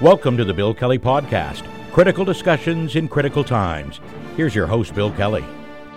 Welcome 0.00 0.36
to 0.36 0.44
the 0.44 0.54
Bill 0.54 0.72
Kelly 0.74 1.00
Podcast 1.00 1.68
critical 1.90 2.24
discussions 2.24 2.94
in 2.94 3.08
critical 3.08 3.42
times. 3.42 4.00
Here's 4.36 4.54
your 4.54 4.68
host, 4.68 4.94
Bill 4.94 5.10
Kelly. 5.10 5.44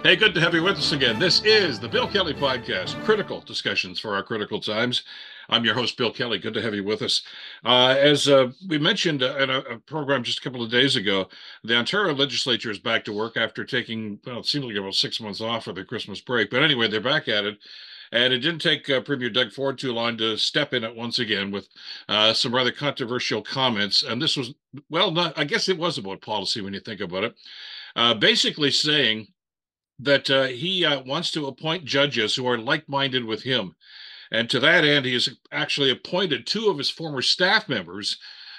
Hey, 0.02 0.16
good 0.16 0.34
to 0.34 0.42
have 0.42 0.56
you 0.56 0.64
with 0.64 0.78
us 0.78 0.92
again. 0.92 1.20
This 1.20 1.44
is 1.46 1.80
the 1.80 1.88
Bill 1.88 2.08
Kelly 2.08 2.34
Podcast 2.34 3.00
critical 3.04 3.42
discussions 3.42 4.00
for 4.00 4.16
our 4.16 4.24
critical 4.24 4.60
times. 4.60 5.04
I'm 5.50 5.64
your 5.64 5.76
host, 5.76 5.98
Bill 5.98 6.12
Kelly. 6.12 6.40
Good 6.40 6.56
to 6.56 6.64
have 6.64 6.74
you 6.74 6.84
with 6.84 7.04
us. 7.04 7.22
Uh, 7.64 7.96
as 8.00 8.28
uh, 8.28 8.48
we 8.68 8.80
mentioned 8.80 9.22
uh, 9.22 9.38
in 9.38 9.52
a, 9.52 9.60
a, 9.60 9.78
program 9.78 10.24
just 10.24 10.40
a 10.40 10.42
couple 10.42 10.64
of 10.64 10.72
days 10.72 10.96
ago, 10.96 11.28
the 11.64 11.78
Ontario 11.78 12.16
legislature 12.16 12.72
is 12.72 12.80
back 12.80 13.06
to 13.06 13.14
work 13.14 13.38
after 13.38 13.64
taking, 13.64 14.20
well, 14.26 14.40
it 14.40 14.48
seemed 14.48 14.66
like 14.66 14.76
about 14.78 14.96
six 14.96 15.22
months 15.22 15.42
off 15.42 15.66
for 15.66 15.74
the 15.74 15.86
Christmas 15.86 16.22
break. 16.22 16.50
But 16.50 16.64
anyway, 16.64 16.88
they're 16.88 17.02
back 17.02 17.28
at 17.28 17.46
it. 17.46 17.60
And 18.12 18.34
it 18.34 18.40
didn't 18.40 18.62
take 18.62 18.90
uh, 18.90 19.02
Premier 19.02 19.30
Doug 19.30 19.54
Ford 19.54 19.78
too 19.78 19.94
long 19.94 20.18
to 20.18 20.38
step 20.38 20.74
in 20.74 20.84
it 20.84 20.96
once 20.96 21.20
again 21.20 21.50
with 21.50 21.70
uh, 22.10 22.34
some 22.34 22.54
rather 22.54 22.72
controversial 22.72 23.42
comments. 23.42 24.04
And 24.04 24.22
this 24.22 24.36
was, 24.36 24.54
well, 24.90 25.12
not, 25.12 25.38
I 25.38 25.46
guess 25.46 25.70
it 25.70 25.78
was 25.78 25.98
about 25.98 26.22
policy 26.22 26.62
when 26.62 26.74
you 26.74 26.82
think 26.82 27.00
about 27.00 27.24
it. 27.24 27.36
Uh, 27.96 28.14
basically 28.14 28.72
saying 28.72 29.28
that 30.00 30.30
uh, 30.30 30.46
he 30.46 30.84
uh, 30.84 31.02
wants 31.04 31.32
to 31.32 31.48
appoint 31.48 31.86
judges 31.86 32.36
who 32.36 32.48
are 32.48 32.58
like 32.58 32.88
minded 32.90 33.24
with 33.24 33.44
him. 33.44 33.76
And 34.32 34.50
to 34.50 34.60
that 34.60 34.84
end, 34.84 35.06
he 35.06 35.14
has 35.14 35.30
actually 35.52 35.92
appointed 35.92 36.48
two 36.48 36.70
of 36.70 36.78
his 36.78 36.90
former 36.90 37.22
staff 37.22 37.70
members 37.70 38.18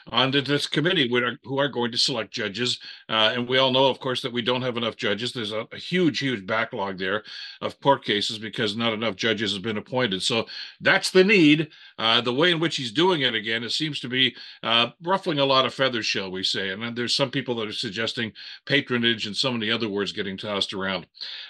onto 0.09 0.41
this 0.41 0.66
committee 0.66 1.09
who 1.45 1.59
are 1.59 1.69
going 1.69 1.92
to 1.92 1.98
select 1.98 2.33
judges. 2.33 2.79
Uh, 3.09 3.33
and 3.34 3.48
we 3.48 3.59
all 3.59 3.70
know, 3.70 3.87
of 3.87 4.01
course, 4.01 4.23
that 4.23 4.33
we 4.33 4.42
don't 4.42 4.62
have 4.62 4.77
enough 4.77 4.97
judges. 4.97 5.33
There's 5.33 5.52
a, 5.52 5.66
a, 5.73 5.77
huge, 5.77 6.19
huge 6.19 6.47
backlog 6.47 6.98
there 6.98 7.23
of 7.61 7.80
court 7.80 8.05
cases 8.05 8.38
because 8.38 8.77
not 8.77 8.92
enough 8.92 9.16
judges 9.16 9.52
have 9.52 9.62
been 9.62 9.78
appointed. 9.78 10.23
So 10.23 10.47
that's 10.80 11.11
the 11.11 11.25
need. 11.25 11.70
Uh, 11.98 12.20
the 12.20 12.34
way 12.34 12.51
in 12.51 12.61
which 12.61 12.77
he's 12.77 12.92
doing 12.92 13.23
it 13.23 13.34
again, 13.34 13.62
it 13.62 13.70
seems 13.70 14.01
to 14.01 14.09
be 14.09 14.34
uh, 14.62 14.91
ruffling 15.02 15.38
a 15.38 15.45
lot 15.45 15.66
of 15.66 15.75
feathers, 15.75 16.06
shall 16.06 16.30
we 16.30 16.42
say. 16.42 16.70
And 16.70 16.97
there's 16.97 17.14
some 17.14 17.30
people 17.30 17.55
that 17.56 17.69
are 17.69 17.72
suggesting 17.72 18.33
patronage 18.66 19.27
and 19.27 19.37
so 19.37 19.53
many 19.53 19.70
other 19.70 19.89
words 19.89 20.12
getting 20.12 20.37
tossed 20.37 20.72
around. 20.72 21.06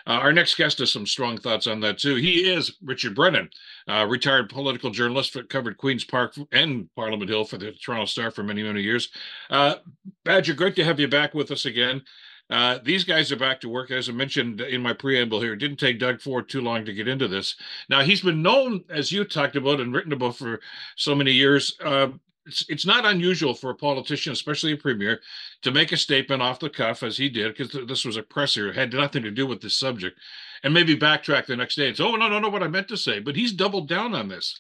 Uh, 0.07 0.13
our 0.13 0.33
next 0.33 0.57
guest 0.57 0.79
has 0.79 0.93
some 0.93 1.07
strong 1.07 1.39
thoughts 1.39 1.67
on 1.67 1.81
that, 1.81 1.99
too. 1.99 2.17
He 2.17 2.51
is 2.51 2.73
Richard 2.83 3.15
Brennan, 3.15 3.49
retired 3.89 4.49
political 4.49 4.91
journalist, 4.91 5.35
that 5.35 5.49
covered 5.49 5.77
Queen's 5.77 6.05
Park 6.05 6.35
and 6.53 6.89
Parliament 6.95 7.31
Hill 7.31 7.45
for 7.45 7.59
the 7.59 7.73
Toronto 7.73 8.07
Star 8.07 8.31
for 8.31 8.43
many, 8.43 8.63
many 8.63 8.83
years. 8.83 9.11
Uh, 9.51 9.77
Badger, 10.25 10.55
great 10.55 10.77
to 10.77 10.85
have 10.85 11.01
you 11.01 11.09
back 11.09 11.35
with 11.35 11.51
us 11.51 11.65
again. 11.67 12.03
Uh, 12.51 12.79
these 12.85 13.05
guys 13.05 13.33
are 13.33 13.37
back 13.37 13.61
to 13.61 13.69
work, 13.69 13.91
as 13.91 14.09
I 14.09 14.13
mentioned 14.13 14.61
in 14.61 14.83
my 14.83 14.93
preamble 14.93 15.41
here. 15.41 15.55
It 15.55 15.59
didn't 15.59 15.79
take 15.79 15.99
Doug 15.99 16.21
Ford 16.21 16.49
too 16.49 16.61
long 16.61 16.85
to 16.85 16.93
get 16.93 17.09
into 17.09 17.27
this. 17.27 17.57
Now, 17.89 18.03
he's 18.03 18.21
been 18.21 18.43
known, 18.43 18.85
as 18.91 19.11
you 19.11 19.25
talked 19.25 19.57
about 19.57 19.81
and 19.81 19.95
written 19.95 20.13
about 20.13 20.37
for 20.37 20.61
so 20.97 21.15
many 21.15 21.33
years. 21.33 21.77
Uh, 21.83 22.09
it's, 22.45 22.67
it's 22.69 22.85
not 22.85 23.07
unusual 23.07 23.55
for 23.55 23.71
a 23.71 23.75
politician, 23.75 24.33
especially 24.33 24.73
a 24.73 24.77
premier, 24.77 25.21
to 25.63 25.71
make 25.71 25.93
a 25.93 25.97
statement 25.97 26.43
off 26.43 26.59
the 26.59 26.69
cuff, 26.69 27.03
as 27.03 27.17
he 27.17 27.29
did, 27.29 27.57
because 27.57 27.73
th- 27.73 27.89
this 27.89 28.05
was 28.05 28.17
a 28.17 28.23
presser, 28.23 28.69
it 28.69 28.77
had 28.77 28.93
nothing 28.93 29.23
to 29.23 29.31
do 29.31 29.47
with 29.47 29.63
this 29.63 29.79
subject, 29.79 30.19
and 30.63 30.73
maybe 30.73 30.97
backtrack 30.97 31.47
the 31.47 31.57
next 31.57 31.75
day 31.77 31.89
and 31.89 31.97
say, 31.97 32.05
oh, 32.05 32.17
no, 32.17 32.29
no, 32.29 32.39
no, 32.39 32.49
what 32.49 32.63
I 32.63 32.69
meant 32.69 32.89
to 32.89 32.97
say. 32.97 33.19
But 33.19 33.37
he's 33.37 33.53
doubled 33.53 33.89
down 33.89 34.15
on 34.15 34.29
this. 34.29 34.59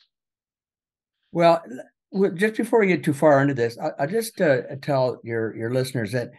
Well, 1.31 1.63
just 2.35 2.57
before 2.57 2.81
we 2.81 2.89
get 2.89 3.05
too 3.05 3.15
far 3.15 3.41
into 3.41 3.55
this, 3.55 3.79
I, 3.79 4.05
will 4.05 4.13
just 4.13 4.41
uh, 4.41 4.63
tell 4.83 5.19
your 5.25 5.57
your 5.57 5.71
listeners 5.71 6.13
that 6.13 6.31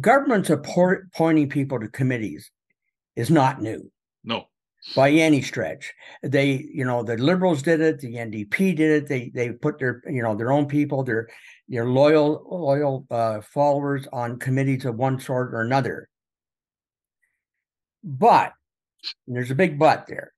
governments 0.00 0.50
appointing 0.50 1.48
people 1.48 1.80
to 1.80 1.88
committees 1.88 2.50
is 3.16 3.30
not 3.30 3.60
new. 3.60 3.90
No. 4.22 4.44
By 4.94 5.10
any 5.10 5.42
stretch, 5.42 5.92
they, 6.22 6.66
you 6.72 6.84
know, 6.84 7.02
the 7.02 7.16
liberals 7.16 7.62
did 7.62 7.80
it, 7.80 7.98
the 7.98 8.14
NDP 8.14 8.76
did 8.76 9.02
it. 9.02 9.08
They 9.08 9.30
they 9.34 9.50
put 9.50 9.78
their, 9.78 10.02
you 10.08 10.22
know, 10.22 10.34
their 10.34 10.52
own 10.52 10.66
people, 10.66 11.02
their 11.02 11.28
their 11.68 11.86
loyal 11.86 12.46
loyal 12.50 13.06
uh, 13.10 13.40
followers 13.40 14.06
on 14.12 14.38
committees 14.38 14.84
of 14.84 14.96
one 14.96 15.18
sort 15.18 15.52
or 15.52 15.62
another. 15.62 16.08
But 18.02 18.52
there's 19.26 19.50
a 19.50 19.54
big 19.54 19.78
but 19.78 20.06
there. 20.06 20.32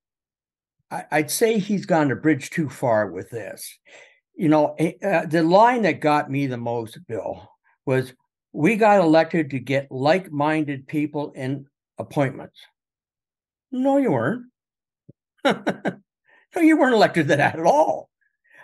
I, 0.90 1.04
I'd 1.10 1.30
say 1.30 1.58
he's 1.58 1.86
gone 1.86 2.10
a 2.10 2.16
bridge 2.16 2.50
too 2.50 2.68
far 2.68 3.10
with 3.10 3.30
this 3.30 3.78
you 4.34 4.48
know, 4.48 4.74
eh, 4.78 4.92
uh, 5.02 5.26
the 5.26 5.42
line 5.42 5.82
that 5.82 6.00
got 6.00 6.30
me 6.30 6.46
the 6.46 6.56
most, 6.56 6.98
Bill, 7.06 7.48
was 7.86 8.12
we 8.52 8.76
got 8.76 9.00
elected 9.00 9.50
to 9.50 9.58
get 9.58 9.90
like 9.90 10.30
minded 10.30 10.86
people 10.86 11.32
in 11.32 11.66
appointments. 11.98 12.58
No, 13.70 13.96
you 13.96 14.12
weren't. 14.12 14.46
no, 15.44 16.60
you 16.60 16.76
weren't 16.76 16.94
elected 16.94 17.28
to 17.28 17.36
that 17.36 17.58
at 17.58 17.64
all. 17.64 18.08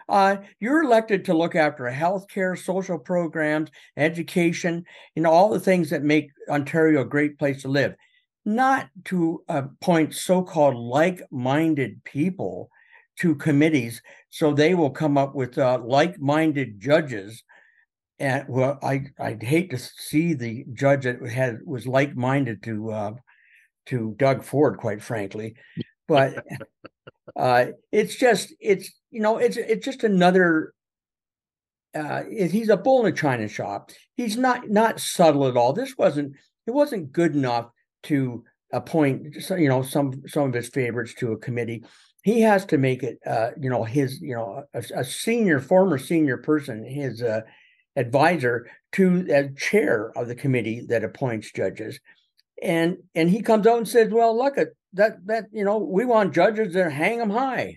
Uh, 0.09 0.39
you're 0.59 0.83
elected 0.83 1.27
to 1.27 1.37
look 1.37 1.55
after 1.55 1.85
healthcare, 1.85 2.59
social 2.59 2.99
programs, 2.99 3.71
education, 3.97 4.85
you 5.15 5.23
know, 5.23 5.31
all 5.31 5.51
the 5.51 5.61
things 5.61 5.91
that 5.91 6.03
make 6.03 6.31
Ontario 6.49 7.03
a 7.03 7.05
great 7.05 7.39
place 7.39 7.63
to 7.63 7.69
live, 7.69 7.95
not 8.49 8.89
to 9.05 9.45
appoint 9.47 10.15
so 10.15 10.43
called 10.43 10.75
like 10.75 11.21
minded 11.31 12.03
people 12.05 12.71
to 13.19 13.35
committees 13.35 14.01
so 14.31 14.55
they 14.55 14.75
will 14.75 14.89
come 14.89 15.19
up 15.19 15.35
with 15.35 15.59
uh, 15.59 15.79
like-minded 15.85 16.81
judges. 16.81 17.45
And 18.19 18.47
well 18.49 18.79
i 18.83 19.05
i'd 19.21 19.43
hate 19.43 19.71
to 19.71 19.79
see 19.79 20.33
the 20.33 20.65
judge 20.73 21.05
that 21.05 21.23
had 21.31 21.59
was 21.65 21.87
like-minded 21.87 22.63
to 22.65 22.91
uh, 22.91 23.13
to 23.87 24.15
doug 24.19 24.43
ford 24.43 24.79
quite 24.79 25.03
frankly. 25.03 25.55
But 26.09 26.43
uh, 27.37 27.67
it's 27.93 28.17
just 28.17 28.55
it's 28.61 28.91
you 29.11 29.21
know 29.21 29.37
it's 29.37 29.59
it's 29.59 29.85
just 29.85 30.05
another 30.05 30.73
uh, 31.95 32.23
it, 32.31 32.51
he's 32.51 32.71
a 32.71 32.79
bull 32.79 33.05
in 33.05 33.13
a 33.13 33.17
china 33.17 33.47
shop. 33.47 33.91
He's 34.17 34.39
not 34.39 34.71
not 34.71 35.01
subtle 35.01 35.47
at 35.49 35.57
all. 35.59 35.75
This 35.75 35.97
wasn't 35.99 36.33
it 36.67 36.71
wasn't 36.71 37.13
good 37.13 37.37
enough 37.37 37.71
to 38.05 38.45
appoint 38.73 39.35
you 39.51 39.69
know 39.69 39.83
some 39.83 40.23
some 40.27 40.49
of 40.49 40.55
his 40.55 40.69
favorites 40.69 41.15
to 41.15 41.33
a 41.33 41.39
committee. 41.39 41.85
He 42.23 42.41
has 42.43 42.67
to 42.67 42.79
make 42.79 43.03
it 43.03 43.19
uh, 43.27 43.51
you 43.61 43.71
know 43.71 43.85
his 43.85 44.21
you 44.21 44.35
know 44.35 44.65
a, 44.75 44.85
a, 44.95 45.05
senior 45.05 45.61
former 45.61 45.99
senior 45.99 46.37
person 46.37 46.85
his 46.85 47.23
uh, 47.23 47.41
advisor 47.97 48.71
to 48.93 49.23
the 49.23 49.55
chair 49.57 50.13
of 50.17 50.29
the 50.29 50.35
committee 50.35 50.85
that 50.89 51.05
appoints 51.05 51.53
judges. 51.53 51.99
And 52.63 52.99
and 53.15 53.31
he 53.31 53.43
comes 53.43 53.67
out 53.67 53.79
and 53.79 53.89
says 53.89 54.11
well 54.11 54.37
look 54.37 54.59
at 54.59 54.69
that 54.95 55.27
that 55.27 55.47
you 55.53 55.65
know 55.65 55.79
we 55.79 56.05
want 56.05 56.35
judges 56.35 56.75
that 56.75 56.93
hang 56.93 57.19
them 57.19 57.31
high. 57.31 57.77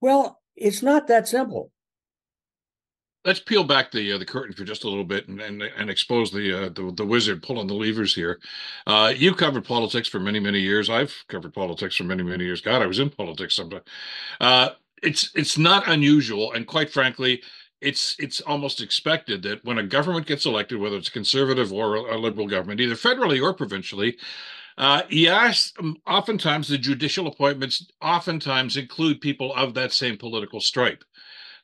Well 0.00 0.40
it's 0.56 0.82
not 0.82 1.08
that 1.08 1.28
simple 1.28 1.70
let's 3.24 3.40
peel 3.40 3.64
back 3.64 3.90
the 3.90 4.12
uh, 4.12 4.18
the 4.18 4.24
curtain 4.24 4.54
for 4.54 4.64
just 4.64 4.84
a 4.84 4.88
little 4.88 5.04
bit 5.04 5.28
and 5.28 5.40
and, 5.40 5.62
and 5.62 5.90
expose 5.90 6.30
the, 6.30 6.66
uh, 6.66 6.68
the, 6.70 6.92
the 6.96 7.04
wizard 7.06 7.42
pulling 7.42 7.66
the 7.66 7.74
levers 7.74 8.14
here. 8.14 8.40
Uh, 8.86 9.12
you 9.14 9.34
covered 9.34 9.64
politics 9.64 10.08
for 10.08 10.20
many 10.20 10.40
many 10.40 10.60
years. 10.60 10.88
I've 10.88 11.14
covered 11.28 11.54
politics 11.54 11.96
for 11.96 12.04
many 12.04 12.22
many 12.22 12.44
years. 12.44 12.60
God, 12.60 12.82
I 12.82 12.86
was 12.86 12.98
in 12.98 13.10
politics 13.10 13.56
sometime. 13.56 13.82
Uh, 14.40 14.70
it's 15.02 15.30
it's 15.34 15.58
not 15.58 15.88
unusual, 15.88 16.52
and 16.52 16.66
quite 16.66 16.90
frankly, 16.90 17.42
it's 17.80 18.16
it's 18.18 18.40
almost 18.42 18.80
expected 18.80 19.42
that 19.42 19.64
when 19.64 19.78
a 19.78 19.82
government 19.82 20.26
gets 20.26 20.46
elected, 20.46 20.78
whether 20.78 20.96
it's 20.96 21.08
a 21.08 21.12
conservative 21.12 21.72
or 21.72 21.96
a 21.96 22.18
liberal 22.18 22.46
government, 22.46 22.80
either 22.80 22.94
federally 22.94 23.42
or 23.42 23.54
provincially. 23.54 24.16
Uh, 24.78 25.02
yes, 25.10 25.74
um, 25.78 25.96
oftentimes 26.06 26.68
the 26.68 26.78
judicial 26.78 27.26
appointments 27.26 27.86
oftentimes 28.00 28.78
include 28.78 29.20
people 29.20 29.52
of 29.54 29.74
that 29.74 29.92
same 29.92 30.16
political 30.16 30.58
stripe. 30.58 31.04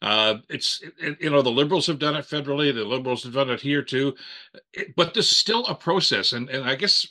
Uh, 0.02 0.36
it's 0.48 0.82
it, 0.98 1.16
you 1.20 1.30
know 1.30 1.42
the 1.42 1.50
liberals 1.50 1.86
have 1.86 1.98
done 1.98 2.16
it 2.16 2.24
federally, 2.24 2.72
the 2.74 2.84
liberals 2.84 3.24
have 3.24 3.34
done 3.34 3.50
it 3.50 3.60
here 3.60 3.82
too, 3.82 4.14
it, 4.72 4.94
but 4.96 5.14
there's 5.14 5.34
still 5.34 5.66
a 5.66 5.74
process, 5.74 6.32
and 6.32 6.48
and 6.50 6.64
I 6.64 6.74
guess 6.74 7.06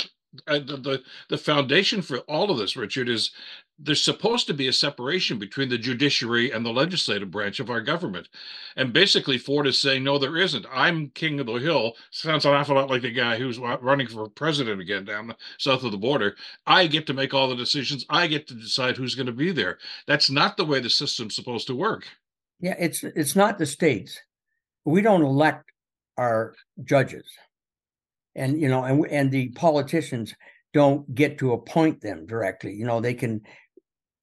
uh, 0.47 0.59
the, 0.59 0.77
the 0.77 1.03
the 1.29 1.37
foundation 1.37 2.01
for 2.01 2.19
all 2.19 2.51
of 2.51 2.57
this, 2.57 2.75
Richard, 2.75 3.09
is 3.09 3.31
there's 3.77 4.03
supposed 4.03 4.47
to 4.47 4.53
be 4.53 4.67
a 4.67 4.73
separation 4.73 5.37
between 5.37 5.69
the 5.69 5.77
judiciary 5.77 6.51
and 6.51 6.65
the 6.65 6.71
legislative 6.71 7.29
branch 7.29 7.59
of 7.59 7.69
our 7.69 7.81
government. 7.81 8.29
And 8.77 8.93
basically, 8.93 9.37
Ford 9.37 9.67
is 9.67 9.79
saying, 9.79 10.03
no, 10.03 10.17
there 10.17 10.37
isn't. 10.37 10.65
I'm 10.71 11.09
king 11.09 11.39
of 11.39 11.47
the 11.47 11.55
hill. 11.55 11.93
Sounds 12.11 12.45
an 12.45 12.53
awful 12.53 12.75
lot 12.75 12.89
like 12.89 13.01
the 13.01 13.11
guy 13.11 13.37
who's 13.37 13.59
running 13.59 14.07
for 14.07 14.29
president 14.29 14.79
again 14.79 15.03
down 15.05 15.27
the 15.27 15.35
south 15.57 15.83
of 15.83 15.91
the 15.91 15.97
border. 15.97 16.35
I 16.65 16.87
get 16.87 17.05
to 17.07 17.13
make 17.13 17.33
all 17.33 17.49
the 17.49 17.55
decisions. 17.55 18.05
I 18.09 18.27
get 18.27 18.47
to 18.47 18.53
decide 18.53 18.95
who's 18.95 19.15
going 19.15 19.25
to 19.27 19.33
be 19.33 19.51
there. 19.51 19.77
That's 20.07 20.29
not 20.29 20.55
the 20.55 20.65
way 20.65 20.79
the 20.79 20.89
system's 20.89 21.35
supposed 21.35 21.67
to 21.67 21.75
work. 21.75 22.07
Yeah, 22.59 22.75
it's 22.79 23.03
it's 23.03 23.35
not 23.35 23.57
the 23.57 23.65
states. 23.65 24.19
We 24.85 25.01
don't 25.01 25.23
elect 25.23 25.71
our 26.17 26.53
judges, 26.83 27.25
and 28.35 28.59
you 28.59 28.69
know, 28.69 28.83
and 28.83 29.05
and 29.07 29.31
the 29.31 29.49
politicians 29.49 30.33
don't 30.73 31.13
get 31.13 31.37
to 31.39 31.53
appoint 31.53 32.01
them 32.01 32.25
directly. 32.25 32.73
You 32.73 32.85
know, 32.85 32.99
they 33.01 33.13
can 33.13 33.41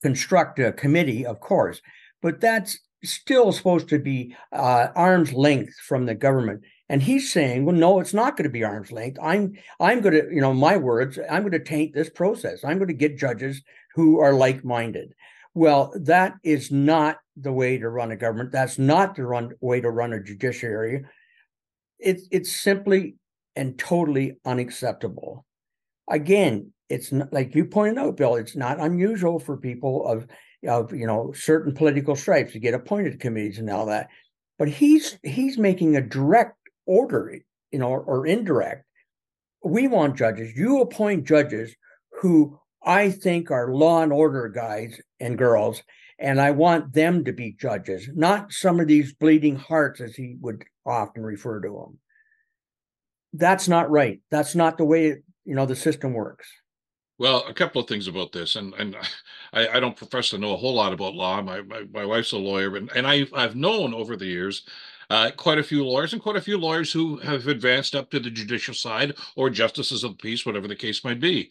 construct 0.03 0.59
a 0.59 0.73
committee, 0.73 1.25
of 1.27 1.41
course, 1.41 1.81
but 2.21 2.41
that's 2.41 2.79
still 3.05 3.53
supposed 3.53 3.89
to 3.89 3.99
be 3.99 4.35
uh, 4.53 4.89
arm's 4.95 5.33
length 5.33 5.75
from 5.87 6.07
the 6.07 6.15
government. 6.15 6.63
And 6.89 7.03
he's 7.03 7.33
saying, 7.33 7.65
well, 7.65 7.75
no, 7.75 8.01
it's 8.01 8.15
not 8.15 8.37
going 8.37 8.45
to 8.45 8.51
be 8.51 8.65
arm's 8.65 8.93
length. 8.93 9.19
I'm 9.23 9.55
I'm 9.81 10.01
going 10.01 10.15
to, 10.15 10.35
you 10.35 10.41
know, 10.41 10.53
my 10.53 10.77
words, 10.77 11.19
I'm 11.31 11.43
going 11.43 11.53
to 11.53 11.59
taint 11.59 11.95
this 11.95 12.11
process. 12.11 12.65
I'm 12.65 12.79
going 12.79 12.89
to 12.89 12.95
get 12.95 13.17
judges 13.19 13.63
who 13.95 14.21
are 14.21 14.35
like-minded. 14.35 15.15
Well, 15.55 15.93
that 15.97 16.35
is 16.43 16.71
not 16.71 17.19
the 17.37 17.53
way 17.53 17.79
to 17.79 17.89
run 17.89 18.11
a 18.11 18.17
government. 18.17 18.53
That's 18.53 18.79
not 18.79 19.15
the 19.15 19.25
run 19.25 19.53
way 19.61 19.81
to 19.81 19.91
run 19.91 20.13
a 20.13 20.23
judiciary. 20.23 21.05
It's 21.99 22.27
it's 22.31 22.53
simply 22.53 23.17
and 23.55 23.79
totally 23.79 24.39
unacceptable. 24.45 25.45
Again, 26.11 26.73
it's 26.89 27.13
not, 27.13 27.33
like 27.33 27.55
you 27.55 27.65
pointed 27.65 27.99
out, 27.99 28.17
Bill. 28.17 28.37
It's 28.37 28.57
not 28.57 28.81
unusual 28.81 29.39
for 29.39 29.57
people 29.57 30.07
of 30.07 30.27
of 30.67 30.93
you 30.93 31.07
know 31.07 31.33
certain 31.33 31.75
political 31.75 32.17
stripes 32.17 32.53
to 32.53 32.59
get 32.59 32.75
appointed 32.75 33.13
to 33.13 33.19
committees 33.19 33.59
and 33.59 33.71
all 33.71 33.87
that. 33.87 34.09
But 34.59 34.69
he's 34.69 35.19
he's 35.23 35.59
making 35.59 35.97
a 35.97 36.01
direct 36.01 36.57
order, 36.87 37.39
you 37.71 37.79
know, 37.79 37.89
or, 37.89 38.01
or 38.01 38.27
indirect. 38.27 38.85
We 39.65 39.87
want 39.87 40.17
judges. 40.17 40.57
You 40.57 40.81
appoint 40.81 41.25
judges 41.27 41.75
who 42.21 42.59
I 42.85 43.11
think 43.11 43.51
are 43.51 43.73
law 43.73 44.03
and 44.03 44.13
order 44.13 44.49
guys 44.49 45.01
and 45.23 45.39
girls, 45.39 45.83
and 46.19 46.41
I 46.41 46.51
want 46.51 46.93
them 46.93 47.25
to 47.25 47.33
be 47.33 47.57
judges, 47.59 48.09
not 48.15 48.53
some 48.53 48.81
of 48.81 48.89
these 48.89 49.15
bleeding 49.15 49.57
hearts, 49.57 50.01
as 50.01 50.15
he 50.15 50.37
would 50.41 50.65
often 50.85 51.23
refer 51.23 51.61
to 51.61 51.69
them. 51.69 51.99
That's 53.33 53.69
not 53.69 53.91
right. 53.91 54.21
That's 54.31 54.55
not 54.55 54.77
the 54.77 54.85
way 54.85 55.17
you 55.45 55.55
know 55.55 55.65
the 55.65 55.77
system 55.77 56.13
works. 56.13 56.49
Well, 57.19 57.45
a 57.47 57.55
couple 57.55 57.81
of 57.81 57.89
things 57.89 58.09
about 58.09 58.33
this, 58.33 58.57
and 58.57 58.75
and 58.75 58.97
I, 59.53 59.69
I 59.69 59.81
don't 59.81 59.97
profess 59.97 60.31
to 60.31 60.39
know 60.39 60.53
a 60.53 60.59
whole 60.59 60.75
lot 60.75 60.93
about 60.93 61.15
law. 61.15 61.41
My 61.41 61.63
my, 61.63 61.85
my 61.93 62.05
wife's 62.05 62.33
a 62.33 62.39
lawyer, 62.39 62.77
and, 62.77 62.91
and 62.95 63.07
I 63.07 63.27
I've 63.33 63.57
known 63.57 63.95
over 63.95 64.17
the 64.17 64.27
years 64.27 64.63
uh, 65.13 65.31
quite 65.37 65.59
a 65.59 65.63
few 65.63 65.85
lawyers 65.85 66.13
and 66.13 66.23
quite 66.23 66.37
a 66.37 66.41
few 66.41 66.57
lawyers 66.57 66.91
who 66.93 67.19
have 67.19 67.47
advanced 67.47 67.95
up 67.95 68.11
to 68.11 68.19
the 68.19 68.31
judicial 68.31 68.75
side 68.75 69.15
or 69.37 69.51
justices 69.51 70.05
of 70.05 70.13
the 70.13 70.17
peace, 70.17 70.47
whatever 70.47 70.67
the 70.67 70.75
case 70.75 71.05
might 71.05 71.21
be. 71.21 71.51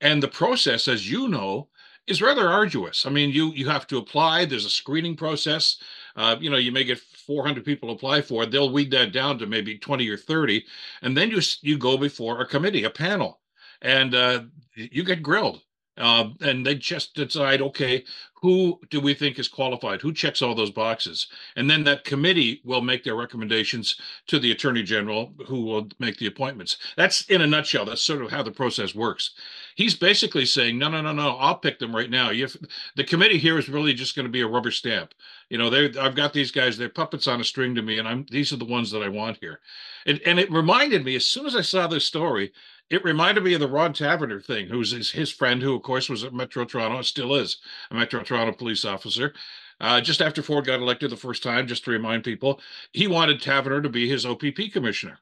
And 0.00 0.22
the 0.22 0.28
process, 0.28 0.88
as 0.88 1.10
you 1.10 1.28
know, 1.28 1.68
is 2.06 2.22
rather 2.22 2.48
arduous. 2.48 3.06
I 3.06 3.10
mean, 3.10 3.30
you 3.30 3.52
you 3.52 3.68
have 3.68 3.86
to 3.88 3.98
apply. 3.98 4.44
There's 4.44 4.64
a 4.64 4.70
screening 4.70 5.16
process. 5.16 5.78
Uh, 6.14 6.36
you 6.40 6.50
know, 6.50 6.56
you 6.56 6.72
may 6.72 6.84
get 6.84 6.98
400 6.98 7.64
people 7.64 7.90
apply 7.90 8.22
for 8.22 8.42
it. 8.42 8.50
They'll 8.50 8.72
weed 8.72 8.90
that 8.92 9.12
down 9.12 9.38
to 9.38 9.46
maybe 9.46 9.78
20 9.78 10.08
or 10.08 10.16
30, 10.16 10.64
and 11.02 11.16
then 11.16 11.30
you 11.30 11.40
you 11.62 11.78
go 11.78 11.96
before 11.96 12.40
a 12.40 12.46
committee, 12.46 12.84
a 12.84 12.90
panel, 12.90 13.40
and 13.82 14.14
uh, 14.14 14.42
you 14.74 15.04
get 15.04 15.22
grilled. 15.22 15.62
Uh, 15.98 16.30
and 16.40 16.66
they 16.66 16.74
just 16.74 17.14
decide, 17.14 17.62
okay, 17.62 18.04
who 18.34 18.78
do 18.90 19.00
we 19.00 19.14
think 19.14 19.38
is 19.38 19.48
qualified? 19.48 20.02
Who 20.02 20.12
checks 20.12 20.42
all 20.42 20.54
those 20.54 20.70
boxes? 20.70 21.26
And 21.56 21.70
then 21.70 21.84
that 21.84 22.04
committee 22.04 22.60
will 22.64 22.82
make 22.82 23.02
their 23.02 23.16
recommendations 23.16 23.96
to 24.26 24.38
the 24.38 24.52
attorney 24.52 24.82
general, 24.82 25.32
who 25.46 25.62
will 25.62 25.88
make 25.98 26.18
the 26.18 26.26
appointments. 26.26 26.76
That's 26.96 27.22
in 27.22 27.40
a 27.40 27.46
nutshell. 27.46 27.86
That's 27.86 28.02
sort 28.02 28.22
of 28.22 28.30
how 28.30 28.42
the 28.42 28.50
process 28.50 28.94
works. 28.94 29.30
He's 29.74 29.94
basically 29.94 30.44
saying, 30.44 30.78
no, 30.78 30.88
no, 30.88 31.00
no, 31.00 31.12
no, 31.12 31.36
I'll 31.36 31.56
pick 31.58 31.78
them 31.78 31.96
right 31.96 32.10
now. 32.10 32.30
You've, 32.30 32.56
the 32.94 33.04
committee 33.04 33.38
here 33.38 33.58
is 33.58 33.68
really 33.68 33.94
just 33.94 34.14
going 34.14 34.26
to 34.26 34.32
be 34.32 34.42
a 34.42 34.46
rubber 34.46 34.70
stamp. 34.70 35.14
You 35.48 35.58
know, 35.58 35.70
they 35.70 35.98
I've 35.98 36.16
got 36.16 36.32
these 36.32 36.50
guys, 36.50 36.76
they're 36.76 36.88
puppets 36.88 37.28
on 37.28 37.40
a 37.40 37.44
string 37.44 37.74
to 37.76 37.82
me, 37.82 37.98
and 37.98 38.08
I'm 38.08 38.26
these 38.30 38.52
are 38.52 38.56
the 38.56 38.64
ones 38.64 38.90
that 38.90 39.02
I 39.02 39.08
want 39.08 39.38
here. 39.40 39.60
And, 40.04 40.20
and 40.26 40.40
it 40.40 40.50
reminded 40.50 41.04
me 41.04 41.14
as 41.14 41.26
soon 41.26 41.46
as 41.46 41.54
I 41.54 41.60
saw 41.60 41.86
this 41.86 42.04
story, 42.04 42.52
it 42.90 43.04
reminded 43.04 43.44
me 43.44 43.54
of 43.54 43.60
the 43.60 43.68
Ron 43.68 43.92
Taverner 43.92 44.40
thing, 44.40 44.66
who's 44.68 44.90
his, 44.90 45.10
his 45.10 45.30
friend, 45.30 45.62
who 45.62 45.74
of 45.74 45.82
course 45.82 46.08
was 46.08 46.24
at 46.24 46.34
Metro 46.34 46.64
Toronto, 46.64 47.02
still 47.02 47.34
is 47.34 47.58
a 47.90 47.94
Metro 47.94 48.22
Toronto 48.22 48.52
police 48.52 48.84
officer. 48.84 49.34
Uh, 49.80 50.00
just 50.00 50.22
after 50.22 50.42
Ford 50.42 50.64
got 50.64 50.80
elected 50.80 51.10
the 51.10 51.16
first 51.16 51.42
time, 51.42 51.66
just 51.66 51.84
to 51.84 51.90
remind 51.90 52.24
people, 52.24 52.60
he 52.92 53.06
wanted 53.06 53.40
Taverner 53.40 53.82
to 53.82 53.88
be 53.88 54.08
his 54.08 54.24
OPP 54.24 54.72
commissioner. 54.72 55.18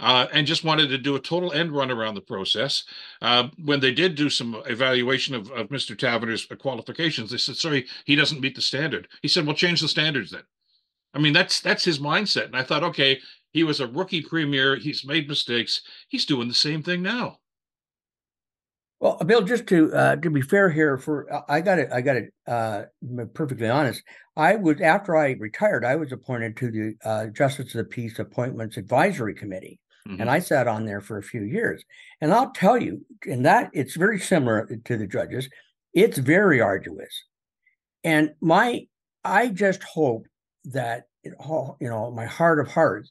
Uh, 0.00 0.26
and 0.32 0.46
just 0.46 0.64
wanted 0.64 0.88
to 0.88 0.98
do 0.98 1.14
a 1.14 1.20
total 1.20 1.52
end 1.52 1.72
run 1.72 1.90
around 1.90 2.14
the 2.14 2.20
process. 2.22 2.84
Uh, 3.20 3.48
when 3.62 3.80
they 3.80 3.92
did 3.92 4.14
do 4.14 4.30
some 4.30 4.62
evaluation 4.66 5.34
of, 5.34 5.50
of 5.50 5.68
Mr. 5.68 5.96
Taverner's 5.96 6.46
qualifications, 6.58 7.30
they 7.30 7.36
said, 7.36 7.56
"Sorry, 7.56 7.86
he 8.06 8.16
doesn't 8.16 8.40
meet 8.40 8.54
the 8.54 8.62
standard." 8.62 9.08
He 9.22 9.28
said, 9.28 9.46
"Well, 9.46 9.54
change 9.54 9.80
the 9.80 9.88
standards 9.88 10.30
then." 10.30 10.42
I 11.12 11.18
mean, 11.18 11.32
that's 11.32 11.60
that's 11.60 11.84
his 11.84 11.98
mindset. 11.98 12.46
And 12.46 12.56
I 12.56 12.62
thought, 12.62 12.84
okay, 12.84 13.18
he 13.52 13.64
was 13.64 13.80
a 13.80 13.86
rookie 13.86 14.22
premier. 14.22 14.76
He's 14.76 15.04
made 15.04 15.28
mistakes. 15.28 15.82
He's 16.08 16.24
doing 16.24 16.48
the 16.48 16.54
same 16.54 16.82
thing 16.82 17.02
now. 17.02 17.38
Well, 19.00 19.16
Bill, 19.24 19.42
just 19.42 19.66
to 19.68 19.92
uh, 19.94 20.16
to 20.16 20.30
be 20.30 20.42
fair 20.42 20.68
here, 20.68 20.98
for 20.98 21.32
uh, 21.32 21.40
I 21.48 21.62
got 21.62 21.78
it, 21.78 21.88
I 21.90 22.02
got 22.02 22.16
it. 22.16 22.32
Uh, 22.46 22.82
perfectly 23.32 23.68
honest, 23.68 24.02
I 24.36 24.56
was 24.56 24.80
after 24.80 25.16
I 25.16 25.30
retired, 25.38 25.84
I 25.84 25.96
was 25.96 26.12
appointed 26.12 26.56
to 26.58 26.70
the 26.70 26.94
uh, 27.08 27.26
Justice 27.28 27.74
of 27.74 27.78
the 27.78 27.84
Peace 27.84 28.18
Appointments 28.18 28.76
Advisory 28.76 29.34
Committee, 29.34 29.80
mm-hmm. 30.08 30.20
and 30.20 30.30
I 30.30 30.38
sat 30.38 30.68
on 30.68 30.84
there 30.84 31.00
for 31.00 31.18
a 31.18 31.22
few 31.22 31.42
years. 31.42 31.82
And 32.20 32.32
I'll 32.32 32.50
tell 32.52 32.78
you, 32.78 33.04
in 33.26 33.42
that 33.44 33.70
it's 33.72 33.96
very 33.96 34.18
similar 34.18 34.66
to 34.84 34.96
the 34.96 35.06
judges. 35.06 35.48
It's 35.94 36.18
very 36.18 36.60
arduous, 36.60 37.24
and 38.04 38.34
my 38.40 38.86
I 39.24 39.48
just 39.48 39.82
hope 39.82 40.26
that 40.66 41.04
it 41.24 41.34
all, 41.38 41.76
you 41.80 41.88
know 41.88 42.10
my 42.10 42.26
heart 42.26 42.60
of 42.60 42.68
hearts 42.68 43.10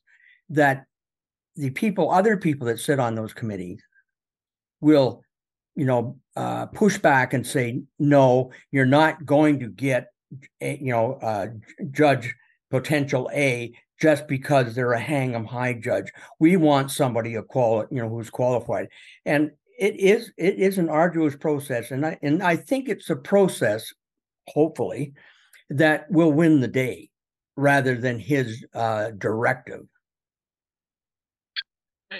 that 0.49 0.85
the 1.55 1.69
people, 1.71 2.09
other 2.09 2.37
people 2.37 2.67
that 2.67 2.79
sit 2.79 2.99
on 2.99 3.15
those 3.15 3.33
committees, 3.33 3.81
will, 4.79 5.21
you 5.75 5.85
know, 5.85 6.17
uh, 6.37 6.67
push 6.67 6.97
back 6.97 7.33
and 7.33 7.45
say, 7.45 7.81
no, 7.99 8.51
you're 8.71 8.85
not 8.85 9.25
going 9.25 9.59
to 9.59 9.67
get, 9.67 10.07
a, 10.61 10.77
you 10.77 10.91
know, 10.93 11.19
uh, 11.21 11.47
judge 11.91 12.33
potential 12.71 13.29
A 13.33 13.73
just 14.01 14.27
because 14.27 14.75
they're 14.75 14.93
a 14.93 14.99
hang 14.99 15.35
'em 15.35 15.45
high 15.45 15.73
judge. 15.73 16.11
We 16.39 16.57
want 16.57 16.91
somebody 16.91 17.35
a 17.35 17.43
quali- 17.43 17.87
you 17.91 18.01
know, 18.01 18.09
who's 18.09 18.29
qualified, 18.29 18.89
and 19.25 19.51
it 19.79 19.95
is 19.99 20.31
it 20.37 20.55
is 20.59 20.77
an 20.77 20.89
arduous 20.89 21.35
process, 21.35 21.91
and 21.91 22.05
I 22.05 22.17
and 22.21 22.43
I 22.43 22.55
think 22.57 22.89
it's 22.89 23.09
a 23.09 23.15
process, 23.15 23.93
hopefully, 24.47 25.13
that 25.69 26.09
will 26.11 26.31
win 26.33 26.61
the 26.61 26.67
day 26.69 27.09
rather 27.57 27.95
than 27.95 28.19
his 28.19 28.65
uh, 28.73 29.11
directive 29.11 29.81